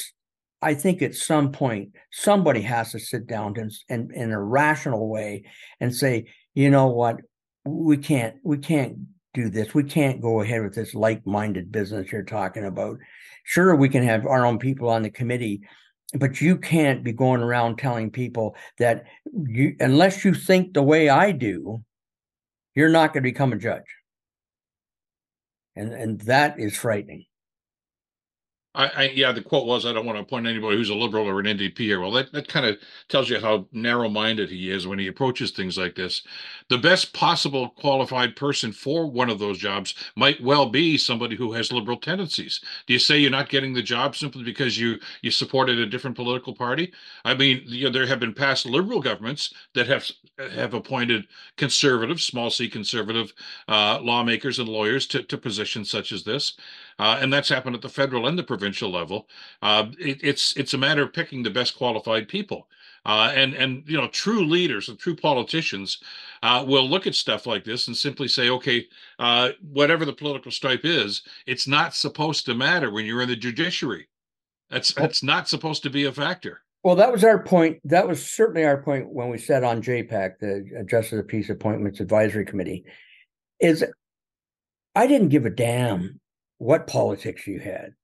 I 0.61 0.75
think 0.75 1.03
at 1.03 1.14
some 1.14 1.53
point 1.53 1.92
somebody 2.11 2.62
has 2.62 2.90
to 2.90 2.99
sit 2.99 3.29
down 3.29 3.55
and, 3.59 3.73
and 3.88 4.11
in 4.12 4.33
a 4.33 4.42
rational 4.42 5.09
way 5.09 5.44
and 5.79 5.94
say, 5.94 6.27
you 6.55 6.68
know 6.68 6.88
what, 6.88 7.21
we 7.64 7.97
can't 7.97 8.35
we 8.42 8.59
can't 8.59 8.97
do 9.35 9.51
this. 9.51 9.73
We 9.73 9.85
can't 9.85 10.21
go 10.21 10.40
ahead 10.40 10.64
with 10.64 10.75
this 10.75 10.97
like-minded 10.97 11.71
business 11.71 12.11
you're 12.11 12.25
talking 12.25 12.64
about. 12.64 12.99
Sure, 13.48 13.74
we 13.74 13.88
can 13.88 14.02
have 14.02 14.26
our 14.26 14.44
own 14.44 14.58
people 14.58 14.90
on 14.90 15.00
the 15.00 15.08
committee 15.08 15.62
but 16.14 16.40
you 16.40 16.56
can't 16.56 17.04
be 17.04 17.12
going 17.12 17.42
around 17.42 17.76
telling 17.76 18.11
people 18.11 18.56
that 18.78 19.04
you 19.32 19.76
unless 19.80 20.24
you 20.24 20.32
think 20.34 20.72
the 20.72 20.82
way 20.82 21.08
I 21.08 21.32
do, 21.32 21.82
you're 22.74 22.88
not 22.88 23.12
going 23.12 23.22
to 23.22 23.30
become 23.30 23.52
a 23.52 23.56
judge. 23.56 23.84
And 25.76 25.92
and 25.92 26.20
that 26.22 26.58
is 26.58 26.76
frightening. 26.76 27.24
I, 28.74 28.87
I, 28.88 29.02
yeah, 29.14 29.33
the 29.33 29.42
quote 29.42 29.66
was, 29.66 29.85
"I 29.87 29.92
don't 29.92 30.07
want 30.07 30.16
to 30.18 30.22
appoint 30.22 30.46
anybody 30.46 30.76
who's 30.76 30.90
a 30.90 30.94
liberal 30.94 31.26
or 31.26 31.40
an 31.40 31.46
NDP 31.46 31.78
here." 31.78 32.00
Well, 32.00 32.12
that, 32.12 32.33
that 32.33 32.48
kind 32.48 32.66
of 32.66 32.78
tells 33.09 33.28
you 33.28 33.40
how 33.40 33.66
narrow-minded 33.72 34.50
he 34.50 34.70
is 34.70 34.87
when 34.87 34.98
he 35.00 35.09
approaches 35.09 35.50
things 35.50 35.76
like 35.78 35.94
this. 35.96 36.22
The 36.68 36.78
best 36.78 37.12
possible 37.12 37.70
qualified 37.70 38.37
person 38.37 38.72
for 38.72 39.07
one 39.11 39.31
of 39.31 39.38
those 39.40 39.59
jobs 39.59 39.94
might 40.16 40.40
well 40.42 40.66
be 40.68 40.96
somebody 40.98 41.35
who 41.35 41.52
has 41.54 41.72
liberal 41.72 41.96
tendencies. 41.96 42.61
Do 42.87 42.92
you 42.92 42.98
say 43.00 43.18
you're 43.18 43.31
not 43.31 43.48
getting 43.48 43.72
the 43.74 43.83
job 43.83 44.14
simply 44.14 44.44
because 44.44 44.78
you 44.78 44.98
you 45.22 45.31
supported 45.33 45.78
a 45.78 45.87
different 45.87 46.16
political 46.16 46.54
party? 46.54 46.92
I 47.24 47.35
mean, 47.35 47.62
you 47.66 47.87
know, 47.87 47.90
there 47.90 48.07
have 48.07 48.20
been 48.20 48.35
past 48.35 48.66
liberal 48.66 49.00
governments 49.00 49.52
that 49.74 49.88
have 49.88 50.09
have 50.52 50.74
appointed 50.74 51.24
conservative, 51.57 52.20
small 52.20 52.50
c 52.50 52.68
conservative 52.68 53.33
uh, 53.66 53.98
lawmakers 54.02 54.59
and 54.61 54.68
lawyers 54.68 55.07
to 55.09 55.22
to 55.24 55.37
positions 55.38 55.90
such 55.90 56.12
as 56.12 56.22
this. 56.24 56.54
uh, 56.98 57.18
and 57.20 57.33
that's 57.33 57.48
happened 57.48 57.76
at 57.76 57.83
the 57.83 57.88
federal 57.88 58.26
and 58.26 58.38
the 58.38 58.42
provincial 58.59 58.90
level. 58.90 59.29
Uh, 59.62 59.87
it, 59.99 60.18
it's 60.23 60.57
it's 60.57 60.75
a 60.75 60.79
matter 60.79 61.03
of 61.03 61.12
picking 61.12 61.42
the 61.42 61.51
best 61.51 61.77
qualified 61.77 62.29
people. 62.29 62.68
Uh, 63.07 63.33
and 63.35 63.55
and 63.55 63.85
you 63.87 63.97
know 63.97 64.09
true 64.09 64.44
leaders 64.44 64.88
and 64.88 64.99
true 64.99 65.14
politicians 65.14 66.03
uh, 66.42 66.64
will 66.66 66.87
look 66.88 67.07
at 67.07 67.14
stuff 67.14 67.47
like 67.47 67.64
this 67.64 67.87
and 67.87 67.97
simply 67.97 68.27
say, 68.27 68.51
okay, 68.51 68.87
uh, 69.18 69.51
whatever 69.73 70.05
the 70.05 70.12
political 70.12 70.51
stripe 70.51 70.85
is, 70.85 71.23
it's 71.47 71.68
not 71.68 71.94
supposed 71.94 72.44
to 72.44 72.55
matter 72.55 72.90
when 72.90 73.07
you're 73.07 73.23
in 73.23 73.29
the 73.29 73.37
judiciary. 73.37 74.09
That's 74.71 74.92
that's 74.92 75.23
not 75.23 75.49
supposed 75.49 75.85
to 75.85 75.90
be 75.90 76.05
a 76.05 76.12
factor. 76.12 76.62
Well, 76.83 76.97
that 76.97 77.12
was 77.12 77.25
our 77.25 77.42
point. 77.42 77.79
That 77.85 78.07
was 78.07 78.25
certainly 78.29 78.64
our 78.64 78.83
point 78.83 79.09
when 79.09 79.29
we 79.31 79.38
sat 79.38 79.64
on 79.64 79.83
JPAC, 79.83 80.38
the 80.40 80.85
Justice 80.88 81.12
of 81.12 81.18
the 81.18 81.25
Peace 81.25 81.51
Appointments 81.51 82.01
Advisory 82.01 82.44
Committee. 82.44 82.85
Is 83.61 83.85
I 84.94 85.07
didn't 85.07 85.29
give 85.29 85.47
a 85.47 85.51
damn 85.51 86.21
what 86.59 86.87
politics 86.87 87.47
you 87.47 87.61
had. 87.61 87.94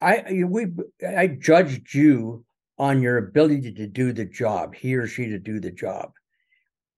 I 0.00 0.44
we 0.46 0.66
I 1.06 1.26
judged 1.26 1.94
you 1.94 2.44
on 2.78 3.02
your 3.02 3.18
ability 3.18 3.72
to 3.72 3.86
do 3.86 4.12
the 4.12 4.24
job, 4.24 4.74
he 4.74 4.94
or 4.94 5.06
she 5.06 5.26
to 5.26 5.38
do 5.38 5.60
the 5.60 5.70
job. 5.70 6.12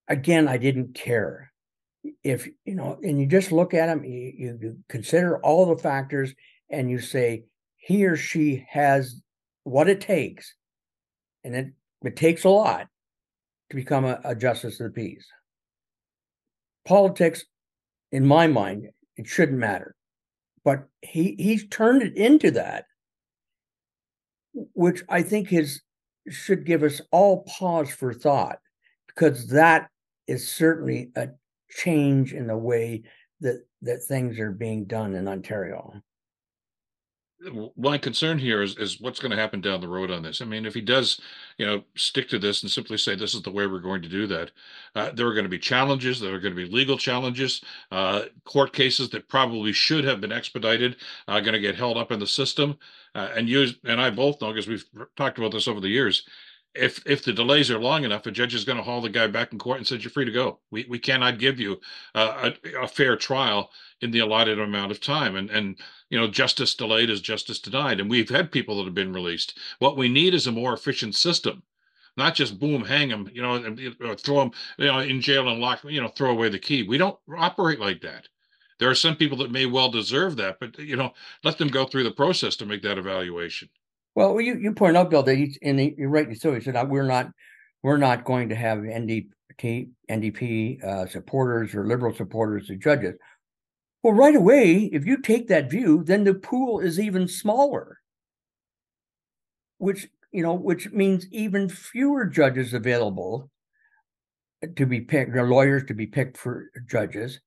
Again, 0.09 0.47
I 0.47 0.57
didn't 0.57 0.95
care 0.95 1.53
if 2.25 2.49
you 2.65 2.75
know, 2.75 2.99
and 3.03 3.21
you 3.21 3.27
just 3.27 3.53
look 3.53 3.75
at 3.75 3.89
him, 3.89 4.05
you, 4.05 4.33
you 4.37 4.79
consider 4.89 5.39
all 5.39 5.67
the 5.67 5.81
factors, 5.81 6.35
and 6.71 6.91
you 6.91 6.99
say 6.99 7.45
he 7.77 8.07
or 8.07 8.17
she 8.17 8.67
has 8.69 9.21
what 9.65 9.89
it 9.89 10.01
takes, 10.01 10.55
and 11.45 11.55
it 11.55 11.69
it 12.05 12.17
takes 12.17 12.45
a 12.45 12.49
lot 12.49 12.89
to 13.71 13.77
become 13.77 14.05
a, 14.05 14.21
a 14.25 14.35
justice 14.35 14.81
of 14.81 14.93
the 14.93 15.01
peace. 15.01 15.27
Politics, 16.85 17.45
in 18.11 18.27
my 18.27 18.47
mind, 18.47 18.89
it 19.17 19.27
shouldn't 19.27 19.59
matter, 19.59 19.95
but 20.65 20.85
he 21.01 21.37
he's 21.39 21.69
turned 21.69 22.03
it 22.03 22.17
into 22.17 22.51
that 22.53 22.87
which 24.55 25.03
I 25.09 25.23
think 25.23 25.53
is 25.53 25.83
should 26.29 26.65
give 26.65 26.83
us 26.83 27.01
all 27.11 27.43
pause 27.45 27.91
for 27.91 28.15
thought, 28.15 28.59
because 29.09 29.49
that 29.49 29.91
is 30.29 30.49
certainly 30.49 31.11
a 31.17 31.29
change 31.71 32.33
in 32.33 32.47
the 32.47 32.57
way 32.57 33.03
that 33.41 33.65
that 33.83 34.05
things 34.05 34.39
are 34.39 34.53
being 34.53 34.85
done 34.85 35.15
in 35.15 35.27
Ontario 35.27 36.01
my 37.77 37.99
concern 37.99 38.39
here 38.39 38.63
is 38.63 38.77
is 38.79 39.01
what's 39.01 39.21
going 39.21 39.31
to 39.31 39.37
happen 39.37 39.61
down 39.61 39.81
the 39.81 39.89
road 39.89 40.11
on 40.11 40.23
this. 40.23 40.41
I 40.41 40.45
mean, 40.45 40.67
if 40.67 40.75
he 40.75 40.81
does, 40.81 41.21
you 41.59 41.67
know, 41.67 41.83
stick 41.97 42.29
to 42.31 42.39
this 42.39 42.63
and 42.63 42.71
simply 42.71 42.97
say 42.97 43.15
this 43.15 43.35
is 43.35 43.43
the 43.43 43.51
way 43.51 43.67
we're 43.67 43.81
going 43.81 44.03
to 44.03 44.09
do 44.09 44.27
that, 44.29 44.51
uh, 44.95 45.11
there 45.13 45.27
are 45.27 45.35
going 45.35 45.45
to 45.45 45.51
be 45.51 45.59
challenges. 45.59 46.21
There 46.21 46.35
are 46.35 46.41
going 46.41 46.55
to 46.55 46.63
be 46.65 46.71
legal 46.71 46.97
challenges, 46.97 47.63
uh, 47.91 48.25
court 48.45 48.73
cases 48.73 49.11
that 49.11 49.29
probably 49.29 49.73
should 49.73 50.05
have 50.05 50.21
been 50.21 50.33
expedited, 50.33 50.97
uh, 51.29 51.41
going 51.41 51.55
to 51.55 51.61
get 51.61 51.77
held 51.77 51.97
up 51.97 52.13
in 52.13 52.21
the 52.21 52.27
system. 52.27 52.79
Uh, 53.15 53.29
and 53.37 53.49
you 53.49 53.69
and 53.85 54.01
I 54.01 54.11
both 54.11 54.41
know 54.41 54.53
because 54.53 54.69
we've 54.69 54.85
talked 55.17 55.39
about 55.39 55.53
this 55.53 55.69
over 55.69 55.81
the 55.81 55.89
years 55.89 56.25
if 56.75 57.03
if 57.07 57.23
the 57.25 57.33
delays 57.33 57.71
are 57.71 57.79
long 57.79 58.05
enough, 58.05 58.27
a 58.27 58.31
judge 58.31 58.55
is 58.55 58.65
going 58.65 58.79
to 58.79 58.85
haul 58.85 59.03
the 59.03 59.11
guy 59.11 59.27
back 59.27 59.53
in 59.53 59.59
court 59.59 59.79
and 59.79 59.87
says 59.87 60.03
you're 60.03 60.11
free 60.11 60.25
to 60.25 60.31
go. 60.31 60.59
We 60.71 60.87
we 60.89 60.99
cannot 60.99 61.39
give 61.39 61.61
you 61.61 61.81
a, 62.15 62.55
a, 62.81 62.89
fair 62.89 63.17
trial 63.17 63.71
in 64.01 64.11
the 64.11 64.21
allotted 64.21 64.59
amount 64.59 64.91
of 64.91 65.01
time, 65.01 65.37
and 65.37 65.51
and 65.51 65.77
you 66.09 66.19
know 66.19 66.29
justice 66.29 66.75
delayed 66.75 67.11
is 67.11 67.21
justice 67.21 67.59
denied, 67.59 68.01
and 68.01 68.09
we've 68.09 68.31
had 68.31 68.53
people 68.53 68.77
that 68.77 68.85
have 68.85 68.95
been 68.95 69.13
released. 69.13 69.59
What 69.81 69.97
we 69.99 70.09
need 70.09 70.33
is 70.35 70.47
a 70.47 70.53
more 70.53 70.73
efficient 70.73 71.15
system, 71.15 71.63
not 72.17 72.35
just 72.35 72.59
boom 72.59 72.85
hang 72.85 73.11
them, 73.11 73.31
you 73.33 73.43
know, 73.43 74.15
throw 74.15 74.41
them 74.41 74.53
you 74.79 74.87
know 74.87 75.01
in 75.01 75.21
jail 75.21 75.49
and 75.49 75.61
lock 75.61 75.85
you 75.85 76.01
know 76.01 76.09
throw 76.09 76.31
away 76.31 76.49
the 76.49 76.59
key. 76.59 76.85
We 76.85 76.97
don't 76.97 77.19
operate 77.37 77.81
like 77.81 78.01
that. 78.01 78.29
There 78.79 78.89
are 78.89 78.95
some 78.95 79.17
people 79.17 79.39
that 79.39 79.53
may 79.53 79.67
well 79.67 79.91
deserve 79.91 80.37
that, 80.37 80.59
but 80.59 80.79
you 80.79 80.97
know 80.97 81.13
let 81.45 81.59
them 81.59 81.69
go 81.69 81.85
through 81.85 82.05
the 82.05 82.13
process 82.13 82.57
to 82.57 82.67
make 82.67 82.83
that 82.83 82.99
evaluation. 82.99 83.69
Well, 84.15 84.41
you, 84.41 84.57
you 84.59 84.73
point 84.73 84.97
out, 84.97 85.11
Bill, 85.11 85.23
that 85.23 85.37
he's 85.37 85.59
and 85.63 85.81
he, 85.81 85.95
you're 85.97 86.11
right. 86.11 86.37
So 86.39 86.55
he 86.55 86.61
said 86.61 86.77
we're 86.89 87.07
not 87.07 87.31
we're 87.83 87.97
not 87.97 88.25
going 88.25 88.51
to 88.51 88.55
have 88.55 88.79
NDP 88.79 89.89
NDP 90.11 90.85
uh, 90.85 91.07
supporters 91.07 91.75
or 91.75 91.87
liberal 91.87 92.15
supporters 92.15 92.71
as 92.71 92.79
judges. 92.79 93.15
Well, 94.03 94.15
right 94.15 94.35
away, 94.35 94.91
if 94.93 95.07
you 95.07 95.19
take 95.19 95.49
that 95.49 95.71
view, 95.71 96.03
then 96.05 96.25
the 96.25 96.35
pool 96.35 96.81
is 96.81 96.99
even 96.99 97.29
smaller, 97.29 98.01
which 99.79 100.09
you 100.33 100.43
know, 100.43 100.55
which 100.55 100.91
means 100.91 101.27
even 101.31 101.69
fewer 101.69 102.27
judges 102.27 102.75
available 102.75 103.51
to 104.77 104.87
be 104.87 105.01
picked, 105.01 105.37
or 105.37 105.49
lawyers 105.49 105.85
to 105.85 105.95
be 105.95 106.07
picked 106.07 106.37
for 106.37 106.71
judges. 106.89 107.41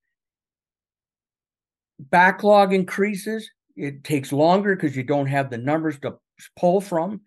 Backlog 1.99 2.73
increases. 2.73 3.49
It 3.75 4.03
takes 4.03 4.31
longer 4.31 4.75
because 4.75 4.95
you 4.95 5.03
don't 5.03 5.27
have 5.27 5.49
the 5.49 5.57
numbers 5.57 5.99
to 5.99 6.15
pull 6.57 6.81
from, 6.81 7.21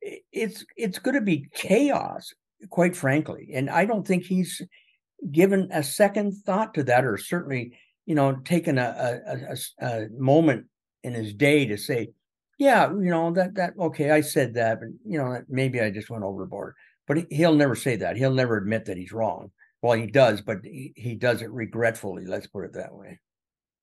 it's 0.00 0.64
it's 0.76 0.98
going 0.98 1.14
to 1.14 1.20
be 1.20 1.48
chaos, 1.54 2.32
quite 2.70 2.96
frankly. 2.96 3.50
And 3.54 3.68
I 3.70 3.84
don't 3.84 4.06
think 4.06 4.24
he's 4.24 4.62
given 5.30 5.68
a 5.72 5.82
second 5.82 6.32
thought 6.44 6.74
to 6.74 6.84
that, 6.84 7.04
or 7.04 7.16
certainly, 7.18 7.72
you 8.06 8.14
know, 8.14 8.36
taken 8.44 8.78
a, 8.78 9.20
a, 9.26 9.86
a, 9.86 9.86
a 9.86 10.08
moment 10.10 10.66
in 11.02 11.14
his 11.14 11.34
day 11.34 11.66
to 11.66 11.76
say, 11.76 12.10
yeah, 12.58 12.90
you 12.90 13.10
know 13.10 13.32
that 13.32 13.54
that 13.54 13.74
okay, 13.78 14.10
I 14.10 14.20
said 14.20 14.54
that, 14.54 14.80
but 14.80 14.88
you 15.06 15.18
know 15.18 15.42
maybe 15.48 15.80
I 15.80 15.90
just 15.90 16.10
went 16.10 16.24
overboard. 16.24 16.74
But 17.06 17.26
he'll 17.30 17.54
never 17.54 17.74
say 17.74 17.96
that. 17.96 18.16
He'll 18.16 18.34
never 18.34 18.56
admit 18.58 18.84
that 18.86 18.98
he's 18.98 19.12
wrong. 19.12 19.50
Well, 19.80 19.96
he 19.96 20.06
does, 20.06 20.42
but 20.42 20.58
he, 20.64 20.92
he 20.96 21.14
does 21.14 21.40
it 21.40 21.50
regretfully. 21.50 22.26
Let's 22.26 22.48
put 22.48 22.64
it 22.64 22.74
that 22.74 22.94
way. 22.94 23.20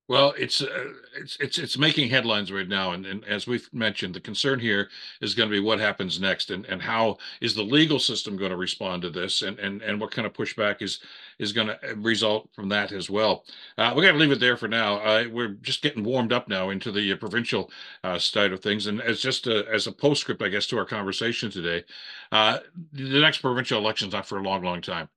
Well, 0.08 0.36
it's 0.38 0.62
uh, 0.62 0.94
it's 1.18 1.36
it's 1.40 1.58
it's 1.58 1.78
making 1.80 2.10
headlines 2.10 2.52
right 2.52 2.68
now, 2.68 2.92
and, 2.92 3.08
and 3.08 3.26
as 3.26 3.48
we've 3.48 3.68
mentioned, 3.74 4.14
the 4.14 4.20
concern 4.20 4.60
here 4.60 4.88
is 5.20 5.34
going 5.34 5.50
to 5.50 5.56
be 5.56 5.60
what 5.60 5.80
happens 5.80 6.20
next, 6.20 6.52
and 6.52 6.64
and 6.68 6.80
how 6.84 7.18
is 7.42 7.56
the 7.56 7.64
legal 7.64 7.98
system 7.98 8.38
going 8.38 8.52
to 8.52 8.56
respond 8.58 9.02
to 9.02 9.10
this, 9.10 9.42
and 9.42 9.58
and 9.58 9.82
and 9.82 10.00
what 10.00 10.12
kind 10.12 10.28
of 10.28 10.34
pushback 10.34 10.84
is 10.84 11.00
is 11.40 11.54
going 11.54 11.68
to 11.70 11.92
uh, 11.92 11.96
result 11.96 12.48
from 12.54 12.70
that 12.70 12.92
as 12.92 13.10
well. 13.10 13.46
Uh, 13.80 13.94
we 13.96 14.04
got 14.04 14.12
to 14.12 14.18
leave 14.20 14.32
it 14.32 14.40
there 14.40 14.58
for 14.58 14.68
now. 14.68 14.98
Uh, 14.98 15.26
we're 15.32 15.56
just 15.64 15.82
getting 15.82 16.04
warmed 16.04 16.32
up 16.32 16.48
now 16.48 16.70
into 16.70 16.92
the 16.92 17.12
uh, 17.12 17.16
provincial 17.16 17.72
uh, 18.04 18.20
side 18.20 18.54
of 18.54 18.60
things, 18.62 18.86
and 18.86 19.02
as 19.02 19.20
just 19.20 19.48
a, 19.48 19.66
as 19.74 19.88
a 19.88 19.92
postscript, 19.92 20.44
I 20.44 20.50
guess, 20.50 20.68
to 20.68 20.78
our 20.78 20.86
conversation 20.86 21.50
today, 21.50 21.84
the 22.32 23.20
next 23.20 23.40
provincial 23.40 23.80
election's 23.80 24.14
not 24.14 24.28
for 24.28 24.38
a 24.38 24.44
long, 24.44 24.62
long 24.64 24.82
time. 24.82 25.10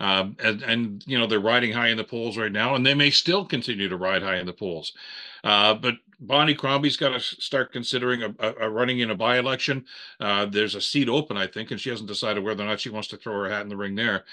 Um, 0.00 0.36
and, 0.42 0.62
and, 0.62 1.04
you 1.06 1.18
know, 1.18 1.26
they're 1.26 1.40
riding 1.40 1.72
high 1.72 1.88
in 1.88 1.96
the 1.96 2.04
polls 2.04 2.36
right 2.36 2.50
now, 2.50 2.74
and 2.74 2.84
they 2.84 2.94
may 2.94 3.10
still 3.10 3.44
continue 3.44 3.88
to 3.88 3.96
ride 3.96 4.22
high 4.22 4.36
in 4.36 4.46
the 4.46 4.52
polls. 4.52 4.92
Uh, 5.44 5.74
but 5.74 5.94
Bonnie 6.20 6.54
Crombie's 6.54 6.96
got 6.96 7.10
to 7.10 7.20
start 7.20 7.72
considering 7.72 8.22
a, 8.22 8.34
a, 8.38 8.54
a, 8.62 8.70
running 8.70 9.00
in 9.00 9.10
a 9.10 9.14
by 9.14 9.38
election. 9.38 9.84
Uh, 10.20 10.46
there's 10.46 10.74
a 10.74 10.80
seat 10.80 11.08
open, 11.08 11.36
I 11.36 11.46
think, 11.46 11.70
and 11.70 11.80
she 11.80 11.90
hasn't 11.90 12.08
decided 12.08 12.42
whether 12.42 12.64
or 12.64 12.66
not 12.66 12.80
she 12.80 12.90
wants 12.90 13.08
to 13.08 13.16
throw 13.16 13.34
her 13.34 13.50
hat 13.50 13.62
in 13.62 13.68
the 13.68 13.76
ring 13.76 13.94
there. 13.94 14.24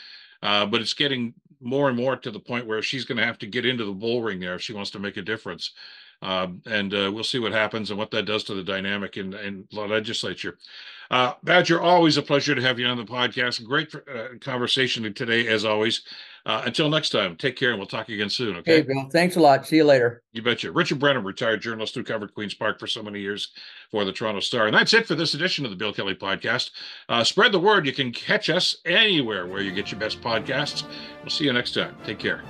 Uh, 0.41 0.65
but 0.65 0.81
it's 0.81 0.93
getting 0.93 1.33
more 1.59 1.87
and 1.87 1.97
more 1.97 2.15
to 2.15 2.31
the 2.31 2.39
point 2.39 2.65
where 2.65 2.81
she's 2.81 3.05
going 3.05 3.17
to 3.17 3.25
have 3.25 3.37
to 3.39 3.47
get 3.47 3.65
into 3.65 3.85
the 3.85 3.91
bull 3.91 4.23
ring 4.23 4.39
there 4.39 4.55
if 4.55 4.61
she 4.61 4.73
wants 4.73 4.89
to 4.91 4.99
make 4.99 5.17
a 5.17 5.21
difference. 5.21 5.71
Um, 6.21 6.61
and 6.65 6.93
uh, 6.93 7.11
we'll 7.13 7.23
see 7.23 7.39
what 7.39 7.51
happens 7.51 7.89
and 7.89 7.97
what 7.97 8.11
that 8.11 8.23
does 8.23 8.43
to 8.45 8.53
the 8.53 8.63
dynamic 8.63 9.17
in, 9.17 9.33
in 9.33 9.67
the 9.71 9.81
legislature. 9.81 10.57
Uh, 11.09 11.33
Badger, 11.43 11.81
always 11.81 12.15
a 12.15 12.21
pleasure 12.21 12.55
to 12.55 12.61
have 12.61 12.79
you 12.79 12.87
on 12.87 12.97
the 12.97 13.03
podcast. 13.03 13.63
Great 13.65 13.93
uh, 13.93 14.37
conversation 14.39 15.13
today, 15.13 15.47
as 15.47 15.65
always. 15.65 16.03
Uh, 16.45 16.63
until 16.65 16.89
next 16.89 17.09
time, 17.09 17.35
take 17.35 17.55
care 17.55 17.69
and 17.69 17.77
we'll 17.77 17.87
talk 17.87 18.09
again 18.09 18.29
soon. 18.29 18.55
Okay. 18.57 18.77
Hey, 18.77 18.81
Bill. 18.81 19.09
Thanks 19.11 19.35
a 19.35 19.39
lot. 19.39 19.67
See 19.67 19.75
you 19.75 19.83
later. 19.83 20.23
You 20.31 20.41
betcha. 20.41 20.71
Richard 20.71 20.99
Brennan, 20.99 21.23
retired 21.23 21.61
journalist 21.61 21.93
who 21.93 22.03
covered 22.03 22.33
Queen's 22.33 22.53
Park 22.53 22.79
for 22.79 22.87
so 22.87 23.03
many 23.03 23.19
years 23.19 23.51
for 23.91 24.05
the 24.05 24.11
Toronto 24.11 24.39
Star. 24.39 24.65
And 24.65 24.75
that's 24.75 24.93
it 24.93 25.05
for 25.05 25.15
this 25.15 25.33
edition 25.33 25.65
of 25.65 25.71
the 25.71 25.77
Bill 25.77 25.93
Kelly 25.93 26.15
Podcast. 26.15 26.71
Uh, 27.09 27.23
spread 27.23 27.51
the 27.51 27.59
word. 27.59 27.85
You 27.85 27.93
can 27.93 28.11
catch 28.11 28.49
us 28.49 28.77
anywhere 28.85 29.45
where 29.45 29.61
you 29.61 29.71
get 29.71 29.91
your 29.91 29.99
best 29.99 30.21
podcasts. 30.21 30.83
We'll 31.21 31.29
see 31.29 31.43
you 31.43 31.53
next 31.53 31.73
time. 31.73 31.95
Take 32.05 32.19
care. 32.19 32.41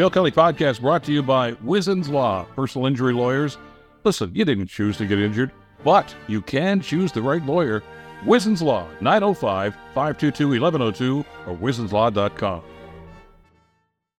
Bill 0.00 0.08
Kelly 0.08 0.30
Podcast 0.30 0.80
brought 0.80 1.04
to 1.04 1.12
you 1.12 1.22
by 1.22 1.52
Wizens 1.62 2.08
Law, 2.08 2.46
personal 2.56 2.86
injury 2.86 3.12
lawyers. 3.12 3.58
Listen, 4.02 4.34
you 4.34 4.46
didn't 4.46 4.68
choose 4.68 4.96
to 4.96 5.04
get 5.04 5.18
injured, 5.18 5.52
but 5.84 6.16
you 6.26 6.40
can 6.40 6.80
choose 6.80 7.12
the 7.12 7.20
right 7.20 7.44
lawyer. 7.44 7.82
Wizens 8.24 8.62
Law, 8.62 8.88
905 9.02 9.74
522 9.92 10.58
1102 10.58 11.18
or 11.46 11.54
wizenslaw.com. 11.54 12.62